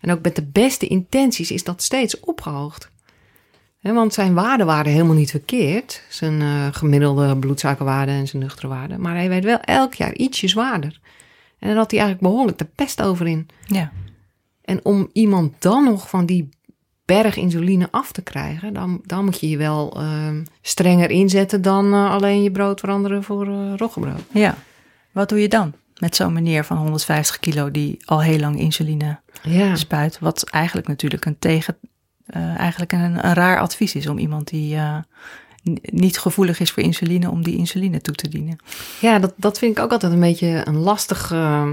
[0.00, 2.90] En ook met de beste intenties is dat steeds opgehoogd.
[3.80, 6.02] He, want zijn waarden waren helemaal niet verkeerd.
[6.08, 8.98] Zijn uh, gemiddelde bloedsuikerwaarde en zijn nuchtere waarde.
[8.98, 11.00] Maar hij werd wel elk jaar ietsje zwaarder.
[11.58, 13.48] En dan had hij eigenlijk behoorlijk de pest over in.
[13.66, 13.92] Ja.
[14.62, 16.48] En om iemand dan nog van die
[17.16, 20.28] berg insuline af te krijgen, dan, dan moet je je wel uh,
[20.62, 24.22] strenger inzetten dan uh, alleen je brood veranderen voor uh, roggebrood.
[24.32, 24.56] Ja.
[25.12, 29.18] Wat doe je dan met zo'n meneer van 150 kilo die al heel lang insuline
[29.42, 29.76] ja.
[29.76, 30.18] spuit?
[30.18, 31.76] Wat eigenlijk natuurlijk een tegen
[32.26, 34.78] uh, eigenlijk een, een, raar advies is om iemand die
[35.82, 38.58] niet gevoelig is voor insuline, om die insuline toe te dienen.
[39.00, 41.70] Ja, dat, dat vind ik ook altijd een beetje een lastig, uh,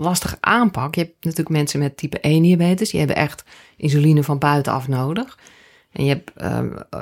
[0.00, 0.94] lastig aanpak.
[0.94, 3.44] Je hebt natuurlijk mensen met type 1 diabetes, die hebben echt
[3.76, 5.38] insuline van buitenaf nodig.
[5.92, 6.32] En je hebt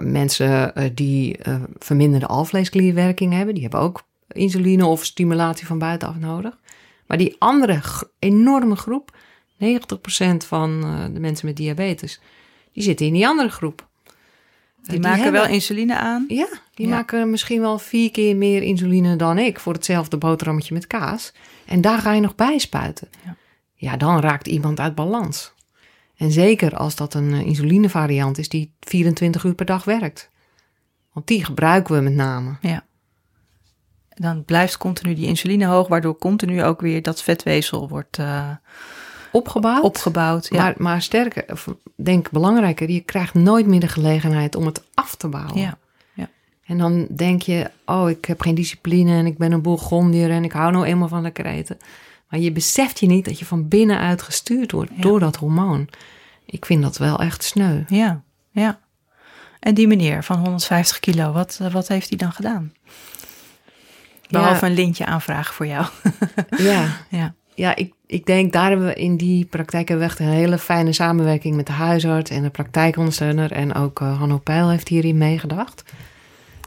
[0.01, 1.39] mensen die
[1.79, 6.59] verminderde alvleesklierwerking hebben, die hebben ook insuline of stimulatie van buitenaf nodig.
[7.07, 7.81] Maar die andere
[8.19, 9.17] enorme groep,
[9.55, 9.57] 90%
[10.47, 10.81] van
[11.13, 12.21] de mensen met diabetes,
[12.73, 13.87] die zitten in die andere groep.
[14.83, 16.25] Die, die maken hebben, wel insuline aan?
[16.29, 16.95] Ja, die ja.
[16.95, 21.33] maken misschien wel vier keer meer insuline dan ik voor hetzelfde boterhammetje met kaas.
[21.67, 23.09] En daar ga je nog bij spuiten.
[23.25, 23.37] Ja,
[23.75, 25.55] ja dan raakt iemand uit balans.
[26.17, 30.31] En zeker als dat een insulinevariant is die 24 uur per dag werkt.
[31.13, 32.57] Want die gebruiken we met name.
[32.61, 32.85] Ja.
[34.09, 38.19] Dan blijft continu die insuline hoog, waardoor continu ook weer dat vetweefsel wordt...
[38.19, 38.51] Uh,
[39.33, 39.83] opgebouwd.
[39.83, 40.63] Opgebouwd, ja.
[40.63, 41.45] Maar, maar sterker,
[41.97, 45.61] denk belangrijker, je krijgt nooit meer de gelegenheid om het af te bouwen.
[45.61, 45.79] Ja.
[46.67, 50.45] En dan denk je, oh, ik heb geen discipline en ik ben een bourgondier en
[50.45, 51.79] ik hou nou eenmaal van lekker eten.
[52.29, 55.01] Maar je beseft je niet dat je van binnenuit gestuurd wordt Ja.
[55.03, 55.89] door dat hormoon.
[56.47, 57.83] Ik vind dat wel echt sneu.
[57.89, 58.79] Ja, ja.
[59.61, 62.73] En die meneer van 150 kilo, wat, wat heeft hij dan gedaan?
[64.31, 65.87] Behalve een lintje aanvragen voor jou.
[66.57, 67.35] Ja, ja.
[67.55, 70.59] ja ik, ik denk daar hebben we in die praktijk hebben we echt een hele
[70.59, 73.53] fijne samenwerking met de huisarts en de praktijkondersteuner.
[73.53, 75.83] En ook uh, Hanno Peil heeft hierin meegedacht.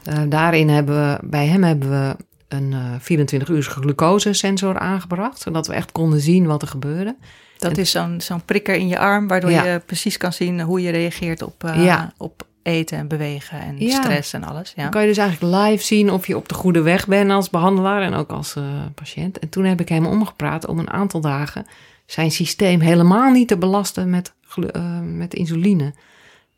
[0.08, 2.16] Uh, daarin hebben we, bij hem hebben we
[2.48, 5.40] een uh, 24 uur glucosesensor aangebracht.
[5.40, 7.16] Zodat we echt konden zien wat er gebeurde.
[7.58, 9.64] Dat en, is zo'n zo'n prikker in je arm, waardoor Ja.
[9.64, 12.12] je precies kan zien hoe je reageert op, uh, Ja.
[12.16, 14.02] op eten en bewegen en Ja.
[14.02, 14.72] stress en alles.
[14.76, 14.82] Ja.
[14.82, 17.50] Dan kan je dus eigenlijk live zien of je op de goede weg bent als
[17.50, 18.56] behandelaar en ook als
[18.94, 19.38] patiënt.
[19.38, 21.66] En toen heb ik hem omgepraat om een aantal dagen
[22.06, 24.32] zijn systeem helemaal niet te belasten met
[24.72, 25.94] eh, met insuline.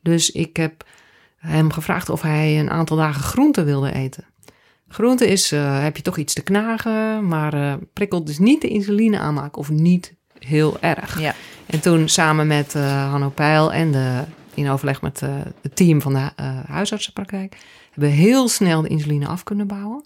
[0.00, 0.84] Dus ik heb
[1.46, 4.24] hem gevraagd of hij een aantal dagen groente wilde eten.
[4.88, 8.68] Groente is, eh, heb je toch iets te knagen, maar eh, prikkelt dus niet de
[8.68, 11.20] insuline aanmaken of niet heel erg.
[11.20, 11.34] Ja.
[11.66, 14.22] En toen samen met eh Hanno Peil en de,
[14.54, 15.20] in overleg met
[15.62, 16.30] het team van de
[16.66, 17.56] huisartsenpraktijk...
[17.90, 20.04] hebben we heel snel de insuline af kunnen bouwen.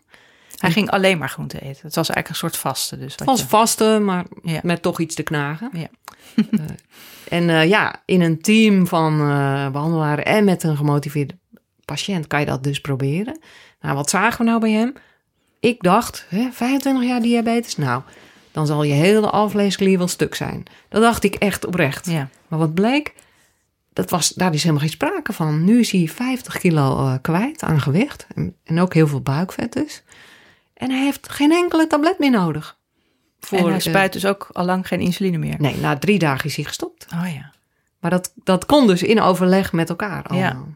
[0.57, 1.81] Hij ging alleen maar groente eten.
[1.87, 2.99] Het was eigenlijk een soort vaste.
[2.99, 4.61] Dus Het was je- vaste, maar Ja.
[4.63, 5.71] met toch iets te knagen.
[5.73, 5.87] Ja.
[6.51, 11.35] Eh, en eh, ja, in een team van eh, behandelaren en met een gemotiveerde
[11.85, 13.39] patiënt kan je dat dus proberen.
[13.81, 14.95] Nou, wat zagen we nou bij hem?
[15.61, 18.03] Ik dacht, hè, 25 jaar diabetes, nou,
[18.53, 20.63] dan zal je hele alvleesklier wel stuk zijn.
[20.89, 22.07] Dat dacht ik echt oprecht.
[22.07, 22.29] ja.
[22.49, 23.15] Maar wat bleek,
[23.93, 25.65] dat was, daar is helemaal geen sprake van.
[25.65, 28.27] Nu is hij 50 kilo kwijt aan gewicht.
[28.35, 30.03] En, en ook heel veel buikvet dus.
[30.77, 32.79] En hij heeft geen enkele tablet meer nodig.
[33.41, 35.55] Voor, en hij spuit dus ook al lang geen insuline meer.
[35.59, 37.07] nee, na drie dagen is hij gestopt.
[37.15, 37.53] Oh ja.
[38.01, 40.67] Maar dat, dat kon dus in overleg met elkaar allemaal.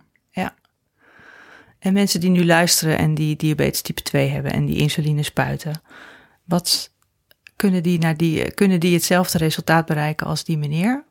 [1.81, 5.83] En mensen die nu luisteren en die diabetes type 2 hebben en die insuline spuiten,
[6.45, 6.93] wat
[7.57, 11.05] kunnen die, naar die, kunnen die hetzelfde resultaat bereiken als die meneer?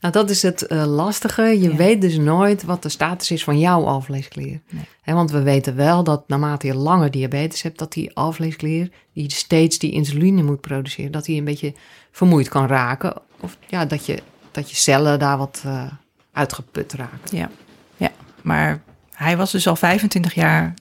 [0.00, 1.42] Nou, dat is het eh, lastige.
[1.42, 1.76] Je Ja.
[1.76, 4.60] weet dus nooit wat de status is van jouw alvleesklier.
[4.70, 5.14] Nee.
[5.14, 9.78] Want we weten wel dat naarmate je langer diabetes hebt, dat die alvleesklier, die steeds
[9.78, 11.74] die insuline moet produceren, dat die een beetje
[12.10, 13.14] vermoeid kan raken.
[13.40, 15.86] Of ja, dat je, dat je cellen daar wat eh,
[16.32, 17.36] uitgeput raken.
[17.36, 17.50] Ja.
[17.96, 18.10] ja,
[18.42, 18.82] maar
[19.12, 20.74] hij was dus al 25 jaar,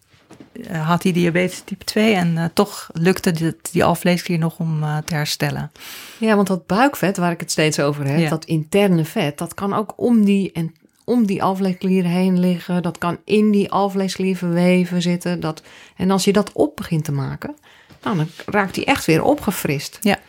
[0.71, 4.97] had hij diabetes type 2 en eh, toch lukte die, die alvleesklier nog om eh,
[4.97, 5.71] te herstellen.
[6.17, 8.29] Ja, want dat buikvet waar ik het steeds over heb, Ja.
[8.29, 12.83] dat interne vet, dat kan ook om die, en, om die alvleesklier heen liggen.
[12.83, 15.39] Dat kan in die alvleesklier verweven zitten.
[15.39, 15.61] Dat,
[15.95, 17.55] en als je dat op begint te maken,
[18.03, 19.97] nou, dan raakt die echt weer opgefrist.
[20.01, 20.19] Ja.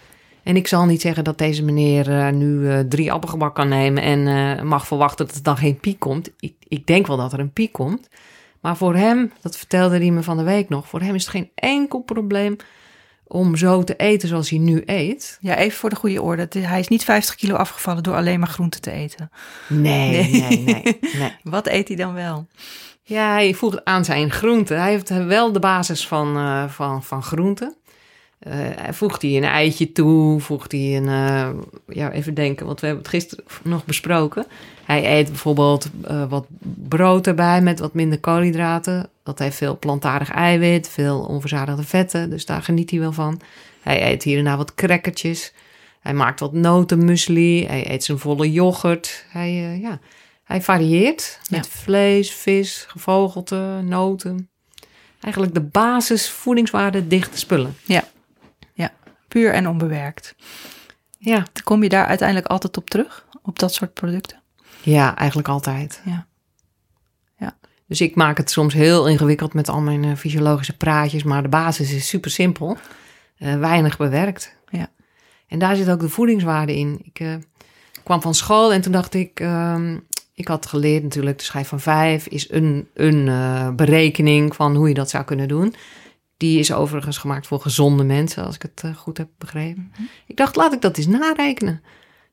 [0.43, 4.03] En ik zal niet zeggen dat deze meneer eh, nu eh, drie appelgebak kan nemen
[4.03, 6.31] en eh, mag verwachten dat er dan geen piek komt.
[6.41, 8.09] Ik, ik denk wel dat er een piek komt.
[8.67, 11.31] Maar voor hem, dat vertelde hij me van de week nog, voor hem is het
[11.31, 12.57] geen enkel probleem
[13.27, 15.39] om zo te eten zoals hij nu eet.
[15.41, 16.49] Ja, even voor de goede orde.
[16.59, 19.31] Hij is niet 50 kilo afgevallen door alleen maar groente te eten.
[19.69, 20.31] Nee, Nee.
[20.41, 21.37] nee, nee, nee.
[21.43, 22.47] Wat eet hij dan wel?
[23.03, 24.81] Ja, hij voegt aan zijn groenten.
[24.81, 27.77] Hij heeft wel de basis van, eh, van, van groenten.
[28.39, 31.09] Hij voegt hij een eitje toe, voegt hij een...
[31.09, 31.49] eh,
[31.97, 34.47] ja, even denken, want we hebben het gisteren nog besproken.
[34.85, 36.47] Hij eet bijvoorbeeld eh, wat
[36.89, 39.09] brood erbij met wat minder koolhydraten.
[39.23, 42.31] Dat heeft veel plantaardig eiwit, veel onverzadigde vetten.
[42.31, 43.41] Dus daar geniet hij wel van.
[43.81, 45.53] Hij eet hier en daar wat crackertjes.
[46.01, 47.67] Hij maakt wat notenmuesli.
[47.67, 49.25] Hij eet zijn volle yoghurt.
[49.29, 49.99] Hij, ja,
[50.45, 54.49] hij varieert met vlees, vis, gevogelte, noten.
[55.21, 57.75] Eigenlijk de basis voedingswaarde dichte spullen.
[59.29, 60.35] Puur en onbewerkt.
[61.19, 61.47] Ja.
[61.65, 63.27] Kom je daar uiteindelijk altijd op terug?
[63.43, 64.41] Op dat soort producten?
[64.91, 66.01] ja, eigenlijk altijd.
[66.05, 66.27] Ja.
[67.39, 67.57] Ja.
[67.87, 71.49] Dus ik maak het soms heel ingewikkeld met al mijn eh, fysiologische praatjes, maar de
[71.49, 72.77] basis is super simpel.
[73.39, 74.57] Eh, weinig bewerkt.
[74.69, 74.89] Ja.
[75.49, 77.01] En daar zit ook de voedingswaarde in.
[77.05, 77.35] Ik eh,
[78.05, 79.99] kwam van school en toen dacht ik, ehm,
[80.35, 84.95] ik had geleerd natuurlijk, de schijf van vijf is een, een berekening van hoe je
[84.95, 85.75] dat zou kunnen doen.
[86.37, 89.93] Die is overigens gemaakt voor gezonde mensen, als ik het eh, goed heb begrepen.
[90.27, 91.83] Ik dacht, laat ik dat eens narekenen.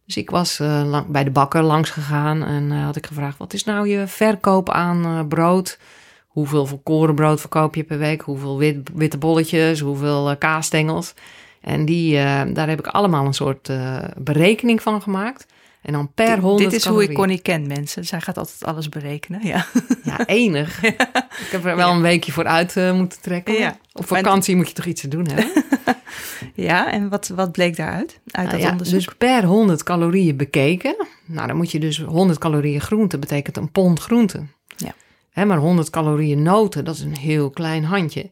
[0.05, 3.37] Dus ik was eh, lang- bij de bakker langs gegaan en eh, had ik gevraagd:
[3.37, 5.79] wat is nou je verkoop aan brood?
[6.27, 8.21] Hoeveel volkorenbrood verkoop je per week?
[8.21, 9.79] Hoeveel wit, witte bolletjes?
[9.79, 11.13] Hoeveel kaasstengels?
[11.61, 12.13] En die,
[12.53, 13.71] daar heb ik allemaal een soort
[14.17, 15.45] berekening van gemaakt.
[15.83, 17.13] En dan per 100 Dit is hoe ik.
[17.13, 18.05] Connie ken, mensen.
[18.05, 19.47] Zij gaat altijd alles berekenen.
[19.47, 19.65] Ja.
[20.03, 20.83] Ja, enig.
[21.43, 21.95] Ik heb er wel Ja.
[21.95, 23.53] een weekje voor uit eh, moeten trekken.
[23.53, 23.77] Ja.
[23.93, 25.63] Op vakantie moet je toch iets te doen hebben?
[26.69, 28.19] ja, en wat, wat bleek daaruit?
[28.25, 28.95] Uit dat Nou ja, onderzoek?
[28.95, 30.95] dus per 100 calorieën bekeken.
[31.25, 34.43] Nou, dan moet je dus 100 calorieën groente, betekent een pond groente.
[34.77, 34.93] Ja.
[35.29, 38.31] Hè, maar 100 calorieën noten, dat is een heel klein handje.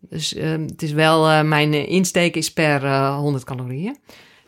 [0.00, 3.96] Dus eh, het is wel, eh, mijn eh, insteek is per eh, 100 calorieën.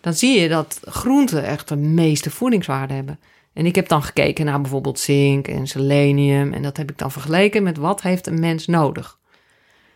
[0.07, 3.21] Dan zie je dat groenten echt de meeste voedingswaarde hebben.
[3.53, 6.53] En ik heb dan gekeken naar bijvoorbeeld zink en selenium.
[6.53, 9.19] En dat heb ik dan vergeleken met wat heeft een mens nodig.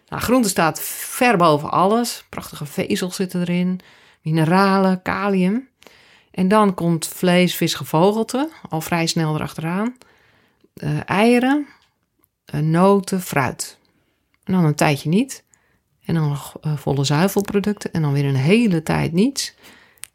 [0.08, 2.24] Nou, groente staat ver boven alles.
[2.28, 3.80] Prachtige vezels zitten erin.
[4.22, 5.68] Mineralen, kalium.
[6.30, 8.50] En dan komt vlees, vis, gevogelte.
[8.68, 9.96] Al vrij snel erachteraan.
[10.74, 11.66] Eh eieren,
[12.44, 13.78] eh, noten, fruit.
[14.44, 15.44] En dan een tijdje niet.
[16.04, 17.92] En dan nog eh, volle zuivelproducten.
[17.92, 19.54] En dan weer een hele tijd niets.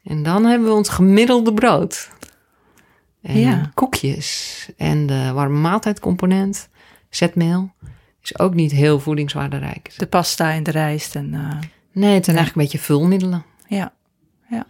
[0.05, 2.09] En dan hebben we ons gemiddelde brood.
[3.21, 3.71] En Ja.
[3.73, 4.69] koekjes.
[4.77, 6.69] En de warme maaltijdcomponent,
[7.09, 7.71] zetmeel,
[8.21, 9.93] is ook niet heel voedingswaarderijk.
[9.97, 11.15] De pasta en de rijst.
[11.15, 11.57] En, eh,
[11.91, 13.45] Nee, het zijn eigenlijk een beetje vulmiddelen.
[13.67, 13.93] ja,
[14.49, 14.65] ja.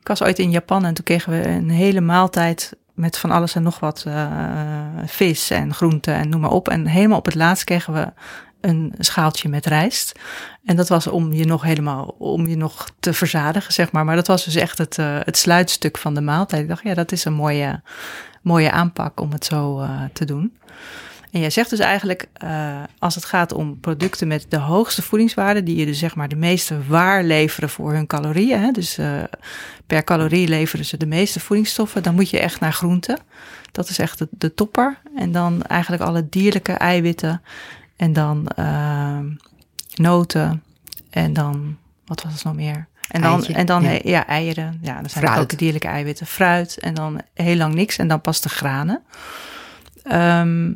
[0.00, 3.54] Ik was ooit in Japan en toen kregen we een hele maaltijd met van alles
[3.54, 4.26] en nog wat uh,
[5.06, 6.68] vis en groenten en noem maar op.
[6.68, 8.12] En helemaal op het laatst kregen we
[8.60, 10.18] een schaaltje met rijst.
[10.64, 14.04] En dat was om je nog helemaal, om je nog te verzadigen, zeg maar.
[14.04, 16.62] Maar dat was dus echt het, uh, het sluitstuk van de maaltijd.
[16.62, 17.82] Ik dacht, ja, dat is een mooie,
[18.42, 20.58] mooie aanpak om het zo uh, te doen.
[21.30, 25.62] En jij zegt dus eigenlijk, uh, als het gaat om producten met de hoogste voedingswaarde,
[25.62, 28.98] die je dus zeg maar de meeste waar leveren voor hun calorieën, hè, dus
[29.86, 33.18] per calorie leveren ze de meeste voedingsstoffen, dan moet je echt naar groenten.
[33.72, 34.98] Dat is echt de, de topper.
[35.16, 37.42] En dan eigenlijk alle dierlijke eiwitten
[38.00, 39.18] en dan uh,
[39.94, 40.62] noten
[41.10, 42.88] en dan, wat was het nog meer?
[43.08, 43.98] En dan, Eitje, en dan ja.
[44.02, 44.26] ja.
[44.26, 44.78] eieren.
[44.82, 46.26] Ja, dan zijn er ook de dierlijke eiwitten.
[46.26, 47.98] Fruit en dan heel lang niks.
[47.98, 49.02] En dan pas de granen.
[50.02, 50.72] Ehm,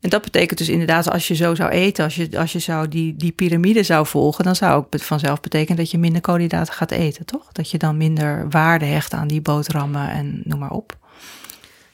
[0.00, 2.88] en dat betekent dus inderdaad, als je zo zou eten, als je, als je zou
[2.88, 6.90] die, die piramide zou volgen, dan zou het vanzelf betekenen dat je minder koolhydraten gaat
[6.90, 7.52] eten, toch?
[7.52, 10.98] Dat je dan minder waarde hecht aan die boterhammen en noem maar op.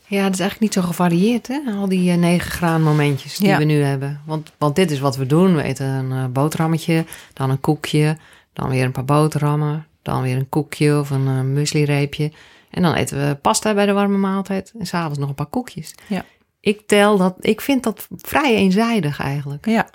[0.09, 1.61] Ja, dat is eigenlijk niet zo gevarieerd, hè?
[1.77, 3.59] Al die eh, negen graanmomentjes die Ja.
[3.59, 4.21] we nu hebben.
[4.25, 5.55] Want, want dit is wat we doen.
[5.57, 8.17] We eten een eh, boterhammetje, dan een koekje,
[8.53, 12.33] dan weer een paar boterhammen, dan weer een koekje of een uh, mueslireepje.
[12.71, 15.95] En dan eten we pasta bij de warme maaltijd en s'avonds nog een paar koekjes.
[16.07, 16.25] Ja.
[16.61, 19.67] Ik tel dat, ik vind dat vrij eenzijdig eigenlijk.
[19.67, 19.89] Ja,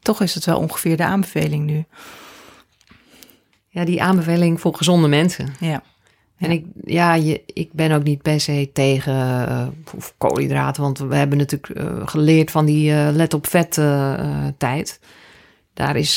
[0.00, 1.84] toch is het wel ongeveer de aanbeveling nu.
[3.68, 5.54] Ja, die aanbeveling voor gezonde mensen.
[5.60, 5.82] Ja,
[6.42, 9.66] En ik, ja, je, ik ben ook niet per se tegen eh,
[10.18, 13.80] koolhydraten, want we hebben natuurlijk eh, geleerd van die eh, let op vet
[14.58, 15.00] tijd.
[15.74, 16.16] Daar is,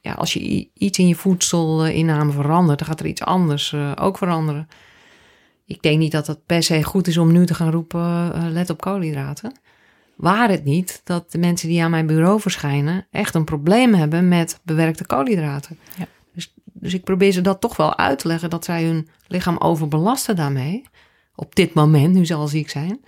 [0.00, 4.68] ja, als je iets in je voedselinname verandert, dan gaat er iets anders ook veranderen.
[5.66, 8.70] Ik denk niet dat het per se goed is om nu te gaan roepen, let
[8.70, 9.52] op koolhydraten.
[10.16, 14.28] Waar het niet dat de mensen die aan mijn bureau verschijnen echt een probleem hebben
[14.28, 15.78] met bewerkte koolhydraten.
[15.98, 16.06] Ja.
[16.82, 20.36] Dus, ik probeer ze dat toch wel uit te leggen dat zij hun lichaam overbelasten
[20.36, 20.82] daarmee.
[21.34, 23.00] Op dit moment, nu ze al ziek zijn.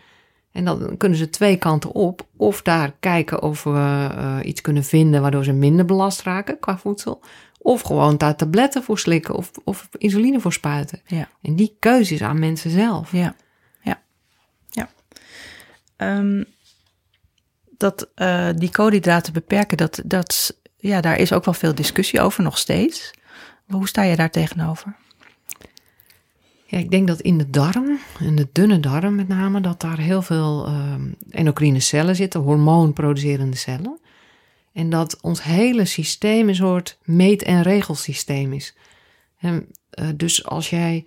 [0.53, 2.27] En dan kunnen ze twee kanten op.
[2.37, 6.79] Of daar kijken of we eh, iets kunnen vinden waardoor ze minder belast raken qua
[6.79, 7.21] voedsel.
[7.59, 11.01] Of gewoon daar tabletten voor slikken of, of insuline voor spuiten.
[11.07, 11.29] Ja.
[11.43, 13.13] En die keuze is aan mensen zelf.
[13.13, 13.35] ja,
[13.83, 14.03] ja,
[14.71, 14.89] ja.
[15.97, 16.45] Ehm,
[17.77, 22.43] dat eh, die koolhydraten beperken, dat, dat, ja, daar is ook wel veel discussie over
[22.43, 23.13] nog steeds.
[23.66, 24.96] Hoe sta je daar tegenover?
[26.66, 29.98] Ja, ik denk dat in de darm, in de dunne darm met name, dat daar
[29.98, 33.98] heel veel ehm, endocrine cellen zitten, hormoonproducerende cellen.
[34.72, 38.74] En dat ons hele systeem een soort meet- en regelsysteem is.
[39.38, 41.05] En, eh, dus als jij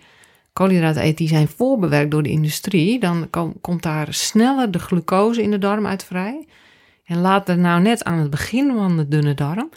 [0.54, 5.42] koolhydraten eet die zijn voorbewerkt door de industrie, dan kom- komt daar sneller de glucose
[5.42, 6.48] in de darm uit vrij.
[7.06, 9.70] En laat er nou net aan het begin van de dunne darm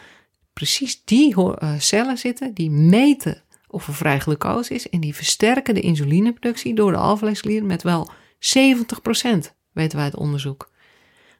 [0.61, 4.88] precies die eh, cellen zitten die meten of er vrij glucose is.
[4.88, 8.11] En die versterken de insulineproductie door de alvleesklier met wel 70%,
[9.73, 10.70] weten wij uit onderzoek.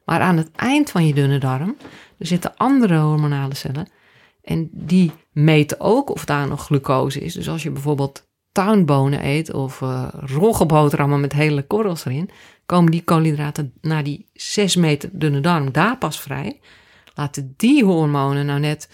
[0.05, 1.77] Maar aan het eind van je dunne darm,
[2.17, 3.89] er zitten andere hormonale cellen.
[4.43, 7.33] En die meten ook of daar nog glucose is.
[7.33, 12.29] Dus als je bijvoorbeeld tuinbonen eet of uh, roggenboterhammen met hele korrels erin,
[12.65, 16.59] komen die koolhydraten naar die 6 meter dunne darm daar pas vrij.
[17.13, 18.89] Laten die hormonen nou net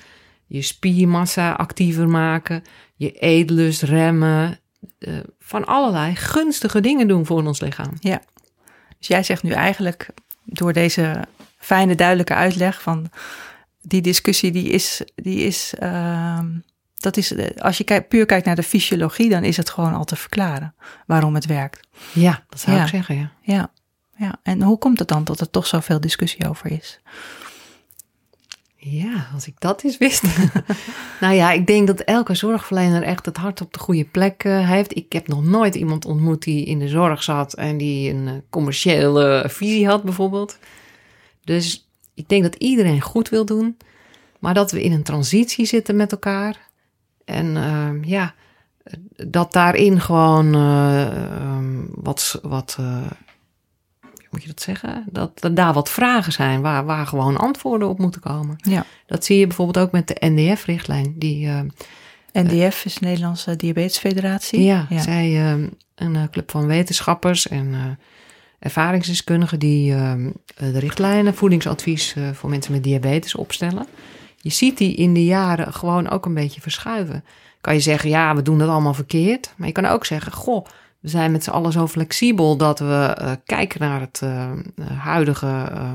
[0.47, 2.63] je spiermassa actiever maken,
[2.95, 4.60] je eetlust remmen,
[4.99, 7.93] uh, van allerlei gunstige dingen doen voor ons lichaam.
[7.99, 8.21] Ja,
[8.97, 10.10] dus jij zegt nu eigenlijk
[10.43, 11.23] door deze
[11.57, 13.10] fijne, duidelijke uitleg van
[13.81, 16.39] die discussie, die is, die is, uh,
[16.97, 20.05] dat is, als je kijk, puur kijkt naar de fysiologie, dan is het gewoon al
[20.05, 21.88] te verklaren waarom het werkt.
[22.13, 22.83] Ja, dat zou Ja.
[22.83, 23.31] ik zeggen, ja.
[23.41, 23.71] Ja,
[24.17, 24.39] ja.
[24.43, 26.99] En hoe komt het dan dat er toch zoveel discussie over is?
[28.80, 30.24] Ja, als ik dat eens wist.
[31.22, 34.70] nou ja, ik denk dat elke zorgverlener echt het hart op de goede plek uh,
[34.70, 34.96] heeft.
[34.96, 38.34] Ik heb nog nooit iemand ontmoet die in de zorg zat en die een uh,
[38.50, 40.58] commerciële visie had, bijvoorbeeld.
[41.44, 43.78] Dus ik denk dat iedereen goed wil doen,
[44.40, 46.70] maar dat we in een transitie zitten met elkaar.
[47.26, 48.34] En uh, ja,
[49.28, 52.40] dat daarin gewoon um, wat.
[52.42, 52.78] wat
[54.32, 55.06] moet je dat zeggen?
[55.12, 58.56] Dat er daar wat vragen zijn waar, waar gewoon antwoorden op moeten komen.
[58.58, 58.86] Ja.
[59.06, 61.13] Dat zie je bijvoorbeeld ook met de NDF-richtlijn.
[61.15, 61.60] Die, uh,
[62.44, 64.63] NDF is de Nederlandse Diabetesfederatie.
[64.63, 65.02] Ja, ja.
[65.02, 67.82] zij uh, een uh, club van wetenschappers en uh,
[68.60, 70.13] ervaringsdeskundigen die uh,
[70.58, 73.88] de richtlijnen, voedingsadvies voor mensen met diabetes opstellen.
[74.38, 77.23] Je ziet die in de jaren gewoon ook een beetje verschuiven.
[77.62, 79.54] Kan je zeggen, ja, we doen dat allemaal verkeerd.
[79.56, 80.65] Maar je kan ook zeggen, goh,
[81.00, 84.52] we zijn met z'n allen zo flexibel dat we uh, kijken naar het uh,
[84.98, 85.91] huidige uh,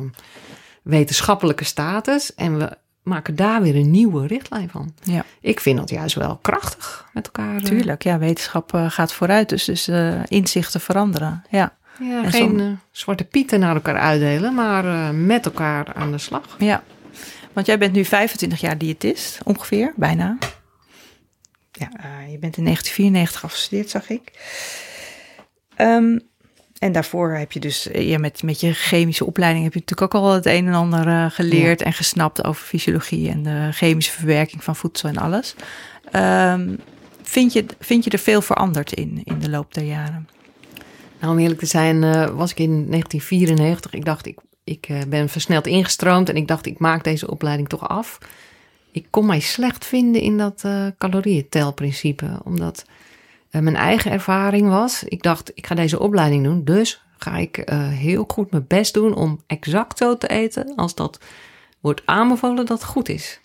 [0.83, 2.35] wetenschappelijke status.
[2.35, 4.95] En we maken daar weer een nieuwe richtlijn van.
[5.03, 5.25] Ja.
[5.41, 7.57] Ik vind dat juist wel krachtig met elkaar.
[7.57, 11.43] eh, Tuurlijk, ja, wetenschap eh, gaat vooruit, dus, dus eh, inzichten veranderen.
[11.51, 15.95] Ja, Ja, En geen som- eh, zwarte pieten naar elkaar uitdelen, maar eh, met elkaar
[15.95, 16.57] aan de slag.
[16.59, 16.83] ja.
[17.53, 20.37] Want jij bent nu 25 jaar diëtist, ongeveer, bijna.
[21.73, 24.31] Ja, eh, je bent in 1994 afgestudeerd, zag ik.
[25.83, 26.19] Ehm,
[26.79, 30.15] en daarvoor heb je dus, eh, ja, met, met je chemische opleiding heb je natuurlijk
[30.15, 34.13] ook al het een en ander eh, geleerd en gesnapt over fysiologie en de chemische
[34.13, 35.55] verwerking van voedsel en alles.
[36.11, 36.77] Ehm,
[37.23, 40.29] vind, je, vind je er veel veranderd in, in de loop der jaren?
[41.21, 43.93] Nou, om eerlijk te zijn, eh, was ik in 1994.
[43.93, 47.89] Ik dacht, ik, ik ben versneld ingestroomd en ik dacht, ik maak deze opleiding toch
[47.89, 48.19] af.
[48.93, 50.65] Ik kon mij slecht vinden in dat
[50.99, 52.85] calorieëntelprincipe, omdat
[53.61, 55.05] mijn eigen ervaring was.
[55.05, 58.95] Ik dacht, ik ga deze opleiding doen, dus ga ik eh, heel goed mijn best
[58.95, 61.19] doen om exact zo te eten als dat
[61.81, 63.41] wordt aanbevolen dat goed is.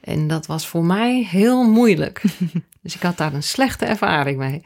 [0.00, 2.22] En dat was voor mij heel moeilijk.
[2.82, 4.62] dus ik had daar een slechte ervaring mee.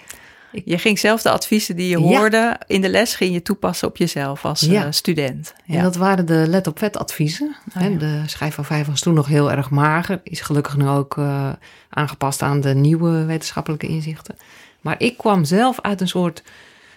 [0.65, 2.05] Je ging zelf de adviezen die je Ja.
[2.19, 4.85] hoorde in de les, ging je toepassen op jezelf als Ja.
[4.85, 5.55] eh, student.
[5.67, 7.57] En dat waren de let op vet adviezen.
[7.75, 7.89] Ja.
[7.89, 10.21] De schijf van vijf was toen nog heel erg mager.
[10.25, 11.53] Is gelukkig nu ook eh,
[11.91, 14.37] aangepast aan de nieuwe wetenschappelijke inzichten.
[14.87, 16.43] Maar ik kwam zelf uit een soort...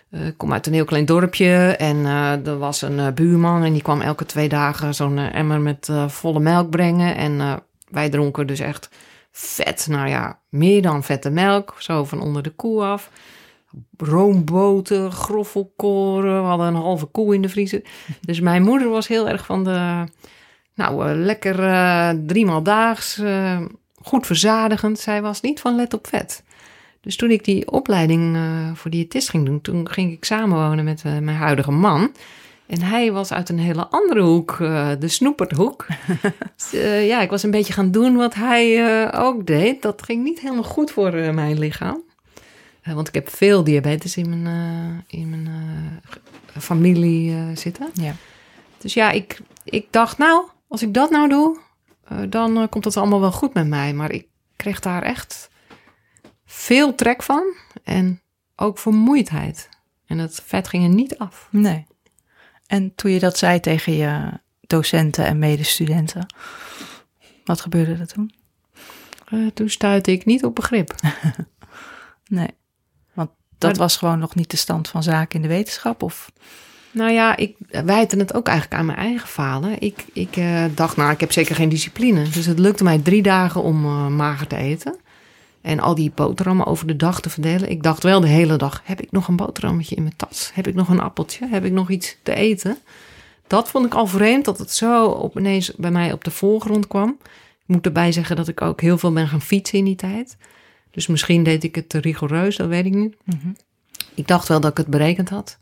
[0.09, 3.63] eh, Ik kom uit een heel klein dorpje en eh, er was een eh, buurman...
[3.63, 7.15] en die kwam elke twee dagen zo'n emmer met volle melk brengen.
[7.15, 8.89] En wij dronken dus echt
[9.31, 11.75] vet, nou ja, meer dan vette melk.
[11.77, 13.09] Zo van onder de koe af
[13.97, 16.41] roomboten, groffelkoren.
[16.41, 17.81] We hadden een halve koe in de vriezer.
[18.21, 20.03] Dus mijn moeder was heel erg van de...
[20.75, 21.55] Nou, lekker
[22.25, 23.21] driemaal daags.
[24.01, 24.99] goed verzadigend.
[24.99, 26.43] Zij was niet van let op vet.
[27.01, 29.61] Dus toen ik die opleiding eh, voor diëtist ging doen...
[29.61, 32.11] toen ging ik samenwonen met eh, mijn huidige man...
[32.67, 35.87] En hij was uit een hele andere hoek, eh, de snoeperhoek.
[36.57, 36.71] Dus,
[37.05, 39.81] ja, ik was een beetje gaan doen wat hij ook deed.
[39.81, 42.01] Dat ging niet helemaal goed voor mijn lichaam.
[42.83, 45.51] Want ik heb veel diabetes in mijn, in mijn
[46.59, 47.89] familie zitten.
[47.93, 48.13] Ja.
[48.77, 51.59] Dus ja, ik, ik dacht, nou, als ik dat nou doe,
[52.29, 53.93] dan komt het allemaal wel goed met mij.
[53.93, 55.49] Maar ik kreeg daar echt
[56.51, 57.43] veel trek van
[57.83, 58.21] en
[58.55, 59.69] ook vermoeidheid.
[60.05, 61.47] En het vet ging er niet af.
[61.51, 61.85] Nee.
[62.67, 64.29] En toen je dat zei tegen je
[64.61, 66.25] docenten en medestudenten,
[67.43, 68.33] wat gebeurde er toen?
[69.25, 70.95] Eh, toen stuitte ik niet op begrip.
[72.27, 72.47] Nee.
[73.13, 76.03] Want dat Maar- was gewoon nog niet de stand van zaken in de wetenschap?
[76.03, 76.31] Of?
[76.91, 79.81] Nou ja, ik wijte het ook eigenlijk aan mijn eigen falen.
[79.81, 82.29] Ik, ik eh, dacht, nou, ik heb zeker geen discipline.
[82.29, 84.99] Dus het lukte mij drie dagen om eh, mager te eten.
[85.61, 87.69] En al die boterhammen over de dag te verdelen.
[87.69, 90.51] Ik dacht wel de hele dag, heb ik nog een boterhammetje in mijn tas?
[90.53, 91.47] Heb ik nog een appeltje?
[91.47, 92.77] Heb ik nog iets te eten?
[93.47, 96.87] Dat vond ik al vreemd, dat het zo op, ineens bij mij op de voorgrond
[96.87, 97.17] kwam.
[97.23, 100.37] Ik moet erbij zeggen dat ik ook heel veel ben gaan fietsen in die tijd.
[100.91, 103.15] Dus misschien deed ik het te rigoureus, dat weet ik niet.
[104.13, 105.57] Ik dacht wel dat ik het berekend had.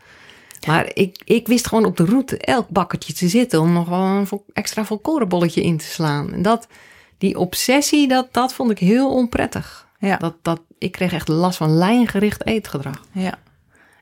[0.68, 4.00] Maar ik, ik wist gewoon op de route elk bakkertje te zitten om nog wel
[4.00, 6.34] een extra volkorenbolletje in te slaan.
[6.34, 6.68] En dat,
[7.18, 9.87] die obsessie, dat, dat vond ik heel onprettig.
[10.00, 10.18] Ja.
[10.18, 13.02] Dat, dat, ik kreeg echt last van lijngericht eetgedrag.
[13.12, 13.40] ja.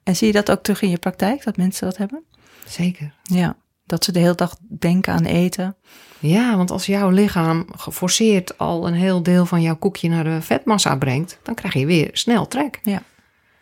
[0.03, 2.23] En zie je dat ook terug in je praktijk, dat mensen dat hebben?
[2.67, 3.13] Zeker.
[3.23, 3.55] Ja.
[3.85, 5.75] Dat ze de hele dag denken aan eten.
[6.19, 10.41] Ja, want als jouw lichaam geforceerd al een heel deel van jouw koekje naar de
[10.41, 12.79] vetmassa brengt, dan krijg je weer snel trek.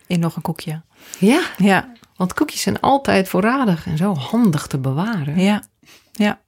[0.08, 0.82] In nog een koekje.
[1.20, 5.40] Ja, Ja, want koekjes zijn altijd voorradig en zo handig te bewaren.
[5.40, 5.64] ja,
[6.12, 6.42] ja.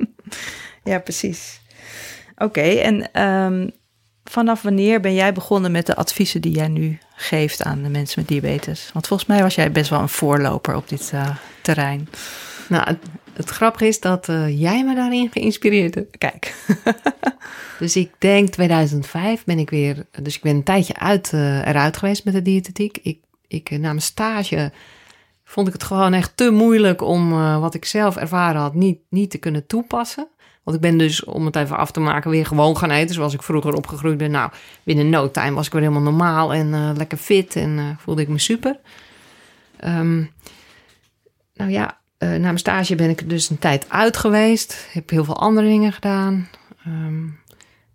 [0.84, 1.60] ja, precies.
[2.36, 3.68] Oké, en ehm,
[4.24, 8.20] vanaf wanneer ben jij begonnen met de adviezen die jij nu geeft aan de mensen
[8.20, 8.90] met diabetes?
[8.92, 12.08] Want volgens mij was jij best wel een voorloper op dit eh, terrein.
[12.68, 12.98] Nou, het,
[13.32, 16.18] het grappige is dat eh, jij me daarin geïnspireerd hebt.
[16.18, 16.54] Kijk.
[17.78, 20.06] Dus ik denk 2005 ben ik weer.
[20.22, 22.98] Dus ik ben een tijdje uit, eh, eruit geweest met de diëtetiek.
[23.02, 23.18] Ik,
[23.48, 24.72] ik, na mijn stage
[25.44, 29.30] vond ik het gewoon echt te moeilijk om wat ik zelf ervaren had niet, niet
[29.30, 30.28] te kunnen toepassen.
[30.62, 33.34] Want ik ben dus, om het even af te maken, weer gewoon gaan eten zoals
[33.34, 34.30] ik vroeger opgegroeid ben.
[34.30, 34.50] Nou,
[34.82, 38.22] binnen no time was ik weer helemaal normaal en eh, lekker fit en eh, voelde
[38.22, 38.78] ik me super.
[39.76, 40.24] Ehm,
[41.54, 44.88] nou ja, eh, na mijn stage ben ik dus een tijd uit geweest.
[44.92, 46.48] Heb heel veel andere dingen gedaan.
[46.84, 47.26] Ehm,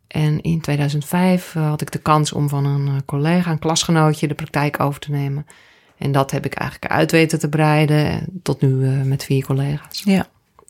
[0.08, 4.34] en in 2005 eh, had ik de kans om van een collega, een klasgenootje, de
[4.34, 5.46] praktijk over te nemen.
[5.98, 8.06] En dat heb ik eigenlijk uit weten te breiden.
[8.06, 8.70] en Tot nu
[9.06, 10.02] met vier collega's.
[10.06, 10.28] Ja,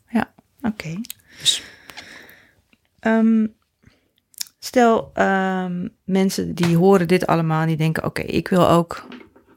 [0.10, 1.02] ja, oké.
[1.40, 1.64] Dus-
[3.00, 3.48] Ehm,
[4.60, 9.08] stel, ehm, mensen die horen dit allemaal en die denken: oké, ik wil ook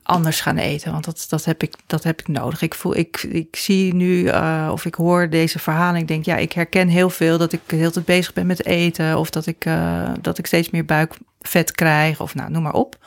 [0.03, 0.93] anders gaan eten?
[0.93, 2.62] Want dat, dat, heb, ik, dat heb ik nodig.
[2.62, 6.03] Ik, voel, ik, ik zie nu uh, of ik hoor deze verhaling.
[6.03, 8.64] Ik denk, ja, ik herken heel veel dat ik de hele tijd bezig ben met
[8.66, 9.18] eten.
[9.18, 12.20] Of dat ik, uh, dat ik steeds meer buikvet krijg.
[12.20, 12.99] Of nou, noem maar op.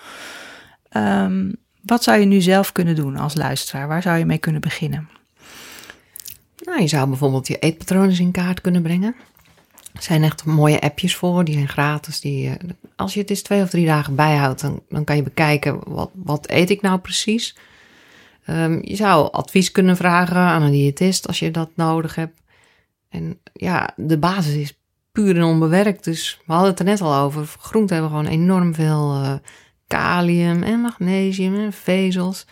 [0.98, 3.88] Um, wat zou je nu zelf kunnen doen als luisteraar?
[3.88, 5.10] Waar zou je mee kunnen beginnen?
[6.58, 9.16] Nou, je zou bijvoorbeeld je eetpatronen in kaart kunnen brengen.
[9.94, 12.20] Er zijn echt mooie appjes voor, die zijn gratis.
[12.20, 15.24] Die, eh, als je het eens twee of drie dagen bijhoudt, dan, dan kan je
[15.24, 17.56] bekijken wat, wat eet ik nou precies.
[18.48, 22.42] Um, je zou advies kunnen vragen aan een diëtist als je dat nodig hebt.
[23.10, 24.80] En ja, de basis is
[25.12, 26.04] puur en onbewerkt.
[26.04, 27.46] Dus we hadden het er net al over.
[27.60, 29.34] Groenten hebben gewoon enorm veel uh,
[29.88, 32.46] kalium en magnesium en vezels.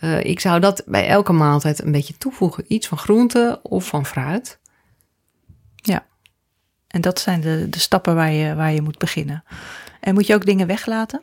[0.00, 2.64] Uh, ik zou dat bij elke maaltijd een beetje toevoegen.
[2.68, 4.60] Iets van groente of van fruit.
[5.76, 6.06] Ja,
[6.92, 9.44] en dat zijn de, de stappen waar je, waar je moet beginnen.
[10.00, 11.22] En moet je ook dingen weglaten?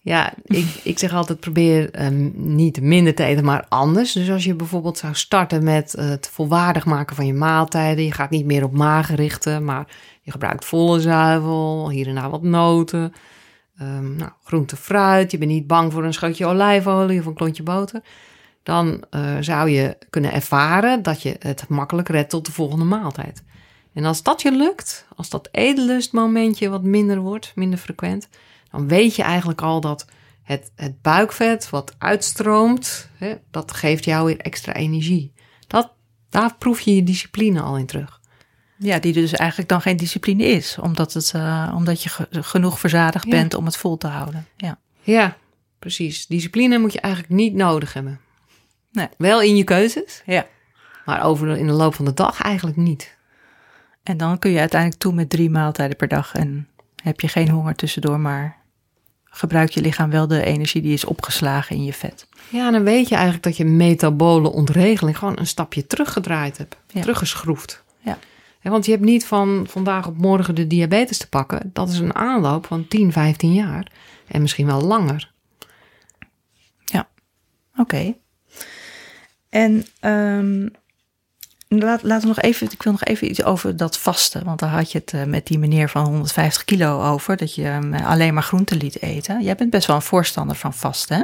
[0.00, 4.12] Ja, ik, ik zeg altijd probeer um, niet minder te eten, maar anders.
[4.12, 8.04] Dus als je bijvoorbeeld zou starten met uh, het volwaardig maken van je maaltijden.
[8.04, 9.86] Je gaat niet meer op maag richten, maar
[10.22, 13.12] je gebruikt volle zuivel, hier en daar wat noten.
[13.82, 15.30] Um, nou, groente, fruit.
[15.30, 18.02] Je bent niet bang voor een scheutje olijfolie of een klontje boter.
[18.62, 23.42] Dan uh, zou je kunnen ervaren dat je het makkelijk redt tot de volgende maaltijd.
[23.98, 28.28] En als dat je lukt, als dat eetlustmomentje wat minder wordt, minder frequent,
[28.70, 30.06] dan weet je eigenlijk al dat
[30.42, 35.32] het, het buikvet wat uitstroomt, hè, dat geeft jou weer extra energie.
[35.66, 35.92] Dat,
[36.28, 38.20] daar proef je je discipline al in terug.
[38.76, 43.24] Ja, die dus eigenlijk dan geen discipline is, omdat, het, uh, omdat je genoeg verzadigd
[43.24, 43.30] ja.
[43.30, 44.46] bent om het vol te houden.
[44.56, 44.78] Ja.
[45.02, 45.36] ja,
[45.78, 46.26] precies.
[46.26, 48.20] Discipline moet je eigenlijk niet nodig hebben.
[48.92, 49.08] Nee.
[49.16, 50.46] Wel in je keuzes, ja.
[51.04, 53.16] maar over in de loop van de dag eigenlijk niet.
[54.08, 56.68] En dan kun je uiteindelijk toe met drie maaltijden per dag en
[57.02, 58.56] heb je geen honger tussendoor, maar
[59.24, 62.28] gebruikt je lichaam wel de energie die is opgeslagen in je vet.
[62.48, 67.00] Ja, dan weet je eigenlijk dat je metabole ontregeling gewoon een stapje teruggedraaid hebt, ja.
[67.00, 67.84] teruggeschroefd.
[68.00, 68.18] Ja.
[68.62, 71.70] Want je hebt niet van vandaag op morgen de diabetes te pakken.
[71.72, 73.92] Dat is een aanloop van 10, 15 jaar
[74.26, 75.32] en misschien wel langer.
[76.84, 77.08] Ja,
[77.70, 77.80] oké.
[77.80, 78.16] Okay.
[79.48, 80.70] En um,
[81.68, 84.44] Laat, laten we nog even, ik wil nog even iets over dat vasten.
[84.44, 87.36] Want daar had je het uh, met die meneer van 150 kilo over.
[87.36, 89.42] Dat je um, alleen maar groenten liet eten.
[89.42, 91.22] Jij bent best wel een voorstander van vasten, hè?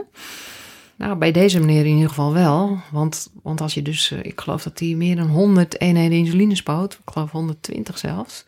[0.96, 2.78] Nou, bij deze meneer in ieder geval wel.
[2.90, 6.54] Want, want als je dus, uh, ik geloof dat hij meer dan 100 eenheden insuline
[6.54, 6.92] spoot.
[6.92, 8.44] Ik geloof 120 zelfs.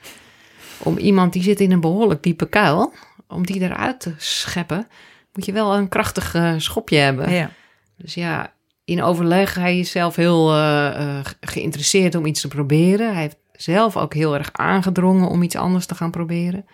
[0.79, 2.93] Om iemand die zit in een behoorlijk diepe kuil,
[3.29, 4.89] om die eruit te scheppen,
[5.33, 7.33] moet je wel een krachtig uh, schopje hebben.
[7.33, 7.51] Ja.
[7.97, 8.53] Dus ja,
[8.87, 9.55] in overleg.
[9.55, 13.13] Hij is zelf heel uh, uh, geïnteresseerd om iets te proberen.
[13.13, 16.67] Hij heeft zelf ook heel erg aangedrongen om iets anders te gaan proberen.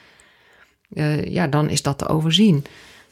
[0.92, 2.64] Uh, ja, dan is dat te overzien.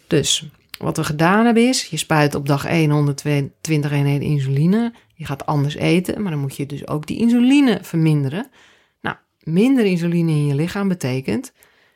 [0.06, 0.48] Dus
[0.78, 4.92] wat we gedaan hebben is, je spuit op dag 1 120 eenheden insuline.
[5.14, 8.50] Je gaat anders eten, maar dan moet je dus ook die insuline verminderen.
[9.00, 11.52] Nou, minder insuline in je lichaam betekent,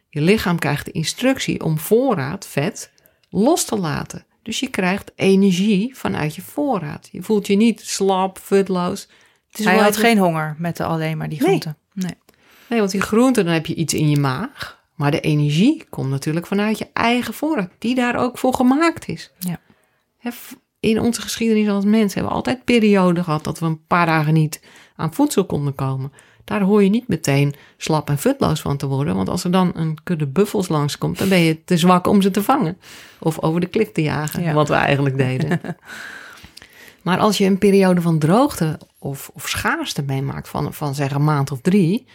[0.08, 2.92] je lichaam krijgt de instructie om voorraad vet
[3.30, 4.26] los te laten.
[4.44, 7.08] Dus je krijgt energie vanuit je voorraad.
[7.12, 9.08] Je voelt je niet slap, futloos.
[9.50, 11.76] Hij had geen honger met de alleen maar die groenten.
[11.92, 12.06] Nee.
[12.06, 12.16] nee.
[12.68, 14.82] nee, want die groenten, dan heb je iets in je maag.
[14.94, 19.32] Maar de energie komt natuurlijk vanuit je eigen voorraad, die daar ook voor gemaakt is.
[19.38, 19.60] Ja.
[20.80, 24.32] In onze geschiedenis als mensen hebben we altijd perioden gehad dat we een paar dagen
[24.32, 24.60] niet
[24.96, 26.12] aan voedsel konden komen.
[26.44, 29.14] Daar hoor je niet meteen slap en futloos van te worden.
[29.14, 32.30] Want als er dan een kudde buffels langskomt, dan ben je te zwak om ze
[32.30, 32.78] te vangen.
[33.18, 34.52] Of over de klif te jagen, ja.
[34.52, 35.60] wat we eigenlijk deden.
[37.02, 41.24] maar als je een periode van droogte of, of schaarste meemaakt van, van zeg een
[41.24, 42.06] maand of drie,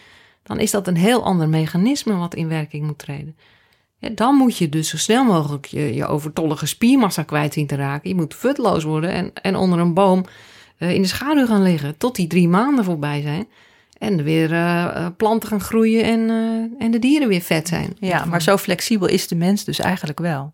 [0.44, 3.36] dan is dat een heel ander mechanisme wat in werking moet treden.
[3.98, 7.76] Ja, dan moet je dus zo snel mogelijk je, je overtollige spiermassa kwijt zien te
[7.76, 8.10] raken.
[8.10, 10.26] Je moet futloos worden en, en onder een boom
[10.80, 13.48] uh, in de schaduw gaan liggen tot die drie maanden voorbij zijn.
[14.00, 17.96] En er weer uh, planten gaan groeien en, uh, en de dieren weer vet zijn.
[18.00, 20.52] Ja, maar zo flexibel is de mens dus eigenlijk wel.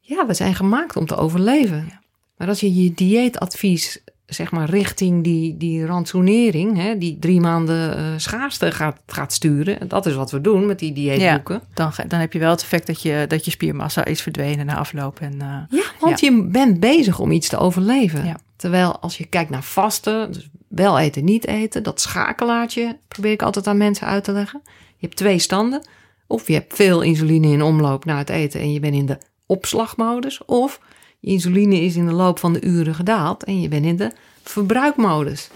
[0.00, 1.86] Ja, we zijn gemaakt om te overleven.
[1.88, 2.00] Ja.
[2.36, 7.98] Maar als je je dieetadvies, zeg maar, richting die, die rantsoenering, hè, die drie maanden
[7.98, 9.88] uh, schaarste gaat, gaat sturen.
[9.88, 11.54] Dat is wat we doen met die dieetboeken.
[11.54, 14.66] Ja, dan, dan heb je wel het effect dat je, dat je spiermassa is verdwenen
[14.66, 15.20] na afloop.
[15.20, 15.66] En, ja,
[16.00, 16.30] want ja.
[16.30, 18.36] je bent bezig om iets te overleven.
[18.56, 23.42] Terwijl als je kijkt naar vasten, dus wel eten, niet eten, dat schakelaartje probeer ik
[23.42, 24.60] altijd aan mensen uit te leggen.
[24.64, 25.86] Je hebt twee standen.
[26.26, 29.18] Of je hebt veel insuline in omloop na het eten en je bent in de
[29.46, 30.44] opslagmodus.
[30.44, 30.80] Of
[31.20, 34.12] je insuline is in de loop van de uren gedaald en je bent in de
[34.42, 35.50] verbruikmodus.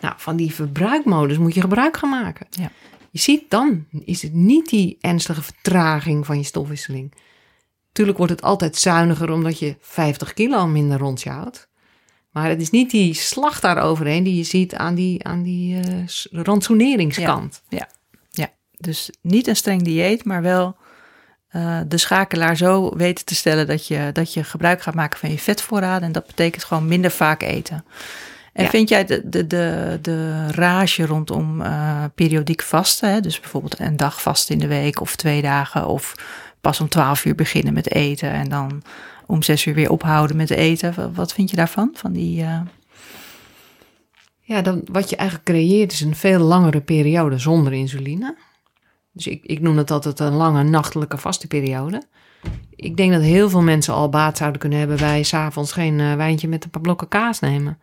[0.00, 2.46] Nou, van die verbruikmodus moet je gebruik gaan maken.
[2.50, 2.70] Ja.
[3.10, 7.14] Je ziet, dan is het niet die ernstige vertraging van je stofwisseling.
[7.92, 11.68] Tuurlijk wordt het altijd zuiniger omdat je 50 kilo minder rond je houdt.
[12.36, 15.82] Maar het is niet die slag daaroverheen die je ziet aan die, aan die uh,
[16.30, 17.62] rantsoeneringskant.
[17.68, 17.88] Ja,
[18.30, 20.76] ja, dus niet een streng dieet, maar wel
[21.52, 25.30] uh, de schakelaar zo weten te stellen dat je, dat je gebruik gaat maken van
[25.30, 26.02] je vetvoorraden.
[26.02, 27.84] En dat betekent gewoon minder vaak eten.
[28.52, 28.70] En Ja.
[28.70, 33.20] vind jij de, de, de, de rage rondom eh, periodiek vasten, hè?
[33.20, 36.14] dus bijvoorbeeld een dag vast in de week of twee dagen, of
[36.60, 38.82] pas om twaalf uur beginnen met eten en dan
[39.26, 40.94] om zes uur weer ophouden met eten.
[40.94, 41.90] Wa- Wat vind je daarvan?
[41.94, 42.60] Van die, eh,
[44.40, 48.36] Ja, dan, wat je eigenlijk creëert is een veel langere periode zonder insuline.
[49.12, 52.02] Dus ik, ik noem het altijd een lange nachtelijke vaste periode.
[52.76, 56.14] Ik denk dat heel veel mensen al baat zouden kunnen hebben bij s'avonds geen eh,
[56.14, 57.78] wijntje met een paar blokken kaas nemen.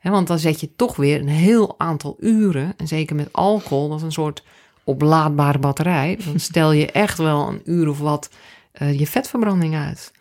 [0.00, 0.10] Ja.
[0.10, 3.98] Want dan zet je toch weer een heel aantal uren, en zeker met alcohol, dat
[3.98, 4.42] is een soort
[4.84, 6.18] oplaadbare batterij.
[6.24, 8.30] Dan stel je echt wel een uur of wat
[8.72, 10.12] eh, je vetverbranding uit.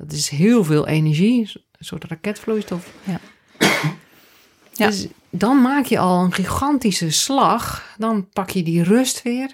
[0.00, 2.92] Dat is heel veel energie, een soort raketvloeistof.
[4.72, 4.86] Ja.
[4.86, 7.94] Dus dan maak je al een gigantische slag.
[7.98, 9.50] Dan pak je die rust weer.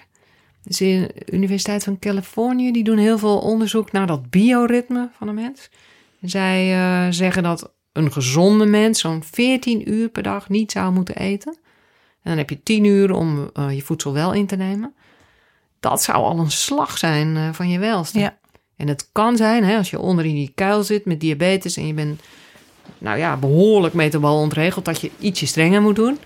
[0.63, 5.35] Dus de Universiteit van Californië, die doen heel veel onderzoek naar dat bioritme van een
[5.35, 5.69] mens.
[6.21, 10.91] En zij eh, zeggen dat een gezonde mens zo'n 14 uur per dag niet zou
[10.91, 11.57] moeten eten.
[12.21, 14.95] En dan heb je 10 uur om eh, je voedsel wel in te nemen.
[15.79, 18.19] Dat zou al een slag zijn eh, van je welste.
[18.19, 18.37] Ja.
[18.77, 21.87] En het kan zijn, hè, als je onder in die kuil zit met diabetes en
[21.87, 22.21] je bent
[22.97, 26.17] nou ja, behoorlijk metabol ontregeld, dat je ietsje strenger moet doen.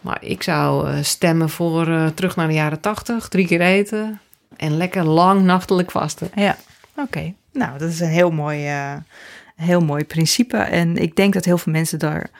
[0.00, 4.20] Maar ik zou eh, stemmen voor eh, terug naar de jaren 80, drie keer eten
[4.56, 6.30] en lekker lang nachtelijk vasten.
[6.34, 6.56] Ja,
[6.96, 7.34] oké.
[7.52, 8.96] Nou, dat is een heel mooi, eh,
[9.56, 10.56] heel mooi principe.
[10.56, 12.30] En ik denk dat heel veel mensen daar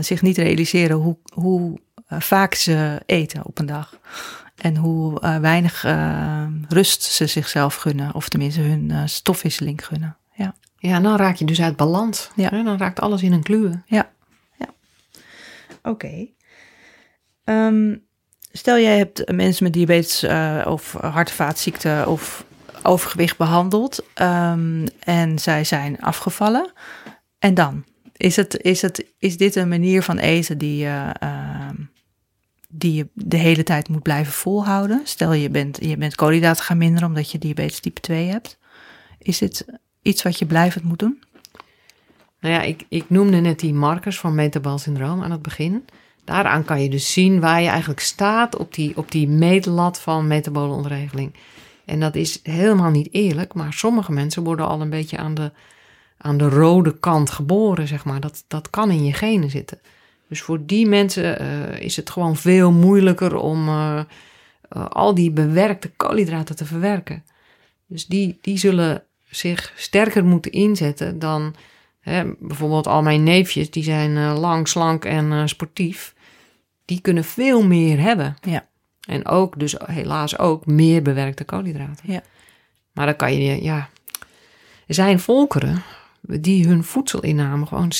[0.00, 1.78] zich niet realiseren hoe, hoe
[2.08, 3.98] vaak ze eten op een dag.
[4.56, 8.14] En hoe eh, weinig eh, rust ze zichzelf gunnen.
[8.14, 10.16] Of tenminste hun eh, stofwisseling gunnen.
[10.34, 12.30] Ja, Ja, dan raak je dus uit balans.
[12.36, 12.48] Ja.
[12.48, 13.82] Hè, Dan raakt alles in een kluwe.
[13.86, 14.10] ja,
[14.58, 14.66] ja.
[15.82, 16.26] Oké.
[17.44, 17.96] Ehm,
[18.52, 20.24] stel jij hebt mensen met diabetes
[20.66, 22.44] of hart- en vaatziekten of
[22.82, 26.72] overgewicht behandeld ehm, en zij zijn afgevallen.
[27.38, 27.84] En dan?
[28.16, 31.74] Is, het, is, het, is dit een manier van eten die je, ehm,
[32.78, 35.00] die je de hele tijd moet blijven volhouden?
[35.04, 38.58] Stel je bent, je bent koolhydraten gaan minderen omdat je diabetes type 2 hebt.
[39.18, 39.66] Is dit
[40.02, 41.22] iets wat je blijvend moet doen?
[42.40, 45.84] Nou ja, ik, ik noemde net die markers van metabol syndroom aan het begin.
[46.24, 50.26] Daaraan kan je dus zien waar je eigenlijk staat op die, op die meetlat van
[50.26, 51.34] metabole ontregeling.
[51.84, 55.52] En dat is helemaal niet eerlijk, maar sommige mensen worden al een beetje aan de,
[56.18, 58.20] aan de rode kant geboren, zeg maar.
[58.20, 59.80] Dat, dat kan in je genen zitten.
[60.28, 63.98] Dus voor die mensen eh, is het gewoon veel moeilijker om eh,
[64.68, 67.24] eh, al die bewerkte koolhydraten te verwerken.
[67.86, 71.54] Dus die, die zullen zich sterker moeten inzetten dan
[72.00, 76.14] Hè, bijvoorbeeld al mijn neefjes, die zijn lang, slank en sportief.
[76.84, 78.36] Die kunnen veel meer hebben.
[78.40, 78.66] Ja.
[79.08, 82.12] En ook, dus helaas ook, meer bewerkte koolhydraten.
[82.12, 82.22] Ja.
[82.92, 83.88] Maar dan kan je, ja...
[84.86, 85.82] Er zijn volkeren
[86.26, 87.92] die hun voedselinname gewoon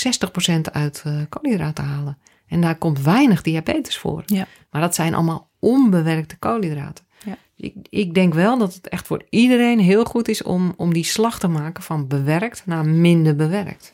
[0.59, 2.19] 60% uit eh, koolhydraten halen.
[2.47, 4.23] En daar komt weinig diabetes voor.
[4.27, 4.47] Ja.
[4.71, 7.05] Maar dat zijn allemaal onbewerkte koolhydraten.
[7.25, 7.37] Ja.
[7.57, 11.05] Ik, ik denk wel dat het echt voor iedereen heel goed is om, om die
[11.05, 13.93] slag te maken van bewerkt naar minder bewerkt.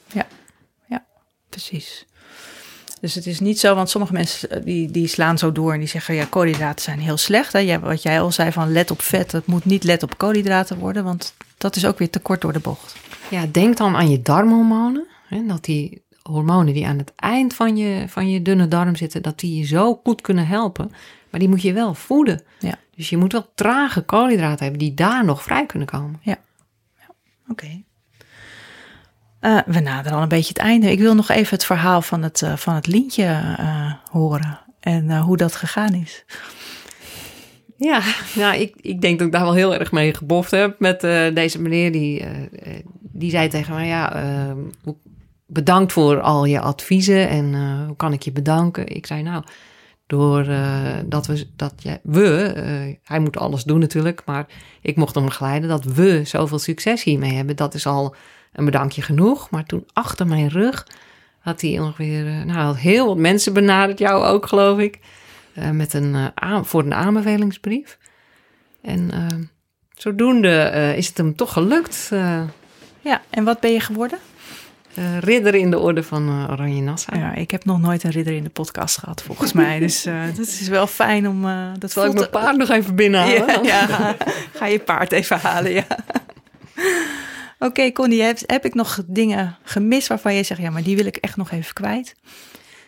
[1.50, 2.06] Precies.
[3.00, 5.78] Dus het is niet zo, want sommige mensen eh, die, die slaan zo door en
[5.78, 7.52] die zeggen ja, koolhydraten zijn heel slecht.
[7.52, 7.58] Hè?
[7.58, 10.78] Ja, wat jij al zei van let op vet, het moet niet let op koolhydraten
[10.78, 12.96] worden, want dat is ook weer te kort door de bocht.
[13.30, 15.06] Ja, denk dan aan je darmhormonen.
[15.28, 19.22] Hè, dat die hormonen die aan het eind van je, van je dunne darm zitten,
[19.22, 20.92] dat die je zo goed kunnen helpen.
[21.30, 22.42] Maar die moet je wel voeden.
[22.58, 22.78] Ja.
[22.94, 26.20] Dus je moet wel trage koolhydraten hebben die daar nog vrij kunnen komen.
[27.48, 27.82] Oké.
[29.40, 30.90] Eh, we naderen al een beetje het einde.
[30.90, 33.24] Ik wil nog even het verhaal van het, eh, van het lintje
[33.56, 36.24] eh, horen en hoe dat gegaan is.
[37.82, 38.02] Ja,
[38.34, 41.34] nou, ik, ik denk dat ik daar wel heel erg mee geboft heb met eh,
[41.34, 41.92] deze meneer.
[41.92, 44.52] Die, eh, die zei tegen mij, ja, eh,
[44.82, 44.96] hoe-
[45.46, 48.86] bedankt voor al je adviezen en eh, hoe kan ik je bedanken?
[48.88, 49.44] Ik zei, nou,
[50.06, 50.44] door
[51.06, 52.52] dat we, dat jij, we
[53.04, 54.46] hij moet alles doen natuurlijk, maar
[54.80, 58.14] ik mocht hem begeleiden, dat we zoveel succes hiermee hebben, dat is al
[58.52, 59.50] een bedankje genoeg.
[59.50, 60.86] Maar toen achter mijn rug
[61.38, 64.98] had hij ongeveer, nou, heel wat mensen benaderd, jou ook geloof ik,
[65.54, 67.98] eh, met een, eh, voor een aanbevelingsbrief.
[68.82, 69.26] En eh,
[69.94, 72.10] zodoende is het hem toch gelukt.
[73.00, 74.18] Ja, en wat ben je geworden?
[75.20, 77.18] ridder in de orde van Oranje Nassau.
[77.18, 79.78] Ja, ik heb nog nooit een ridder in de podcast gehad, volgens mij.
[79.78, 81.46] Dus eh dat is wel fijn om...
[81.78, 83.64] dat Zal ik mijn paard nog even binnenhalen?
[83.64, 84.16] Ja, ja,
[84.54, 85.86] ga je paard even halen, ja.
[87.66, 91.06] Oké, Connie, heb, heb ik nog dingen gemist waarvan je zegt, ja, maar die wil
[91.06, 92.14] ik echt nog even kwijt?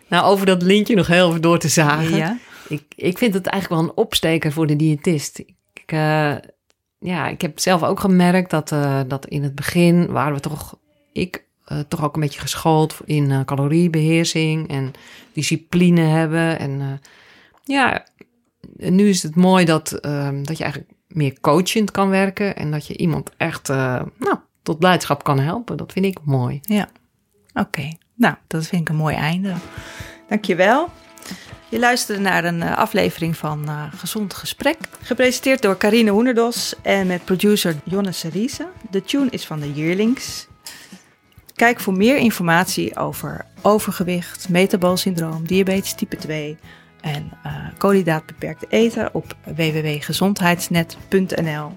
[0.08, 2.16] Nou, over dat lintje nog heel even door te zagen.
[2.16, 2.38] Ja.
[2.72, 5.38] Ik, ik vind het eigenlijk wel een opsteker voor de diëtist.
[5.38, 6.36] Ik, eh,
[7.02, 10.78] ja, ik heb zelf ook gemerkt dat, eh, dat in het begin waren we toch,
[11.12, 14.92] ik eh, toch ook een beetje geschoold in eh, caloriebeheersing en
[15.32, 16.58] discipline hebben.
[16.58, 17.00] En
[17.64, 18.06] ja,
[18.76, 22.86] nu is het mooi dat, ehm, dat je eigenlijk meer coachend kan werken en dat
[22.86, 25.76] je iemand echt nou, tot blijdschap kan helpen.
[25.76, 26.58] Dat vind ik mooi.
[26.62, 26.88] Ja,
[27.54, 27.92] oké.
[28.14, 29.54] Nou, dat vind ik een mooi einde.
[30.28, 30.88] Dankjewel.
[31.68, 34.76] Je luisterde naar een eh, aflevering van eh, Gezond Gesprek.
[35.02, 38.66] Gepresenteerd door Carine Hoenderdos en met producer Jonne Seriese.
[38.90, 40.46] De tune is van de Yearlings.
[41.54, 46.56] Kijk voor meer informatie over overgewicht, metaboolsyndroom, diabetes type 2
[47.00, 51.72] en uh, koolhydraatbeperkte eten op www.gezondheidsnet.nl.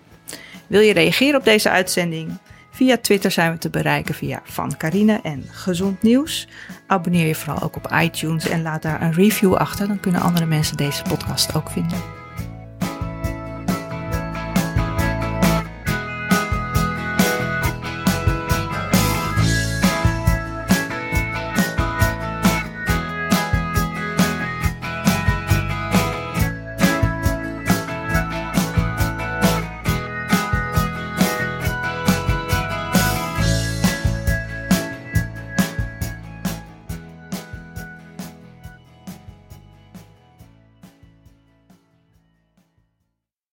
[0.67, 2.37] Wil je reageren op deze uitzending?
[2.75, 6.47] Via Twitter zijn we te bereiken via Van Carine en Gezond Nieuws.
[6.87, 9.87] Abonneer je vooral ook op iTunes en laat daar een review achter.
[9.87, 12.24] Dan kunnen andere mensen deze podcast ook vinden.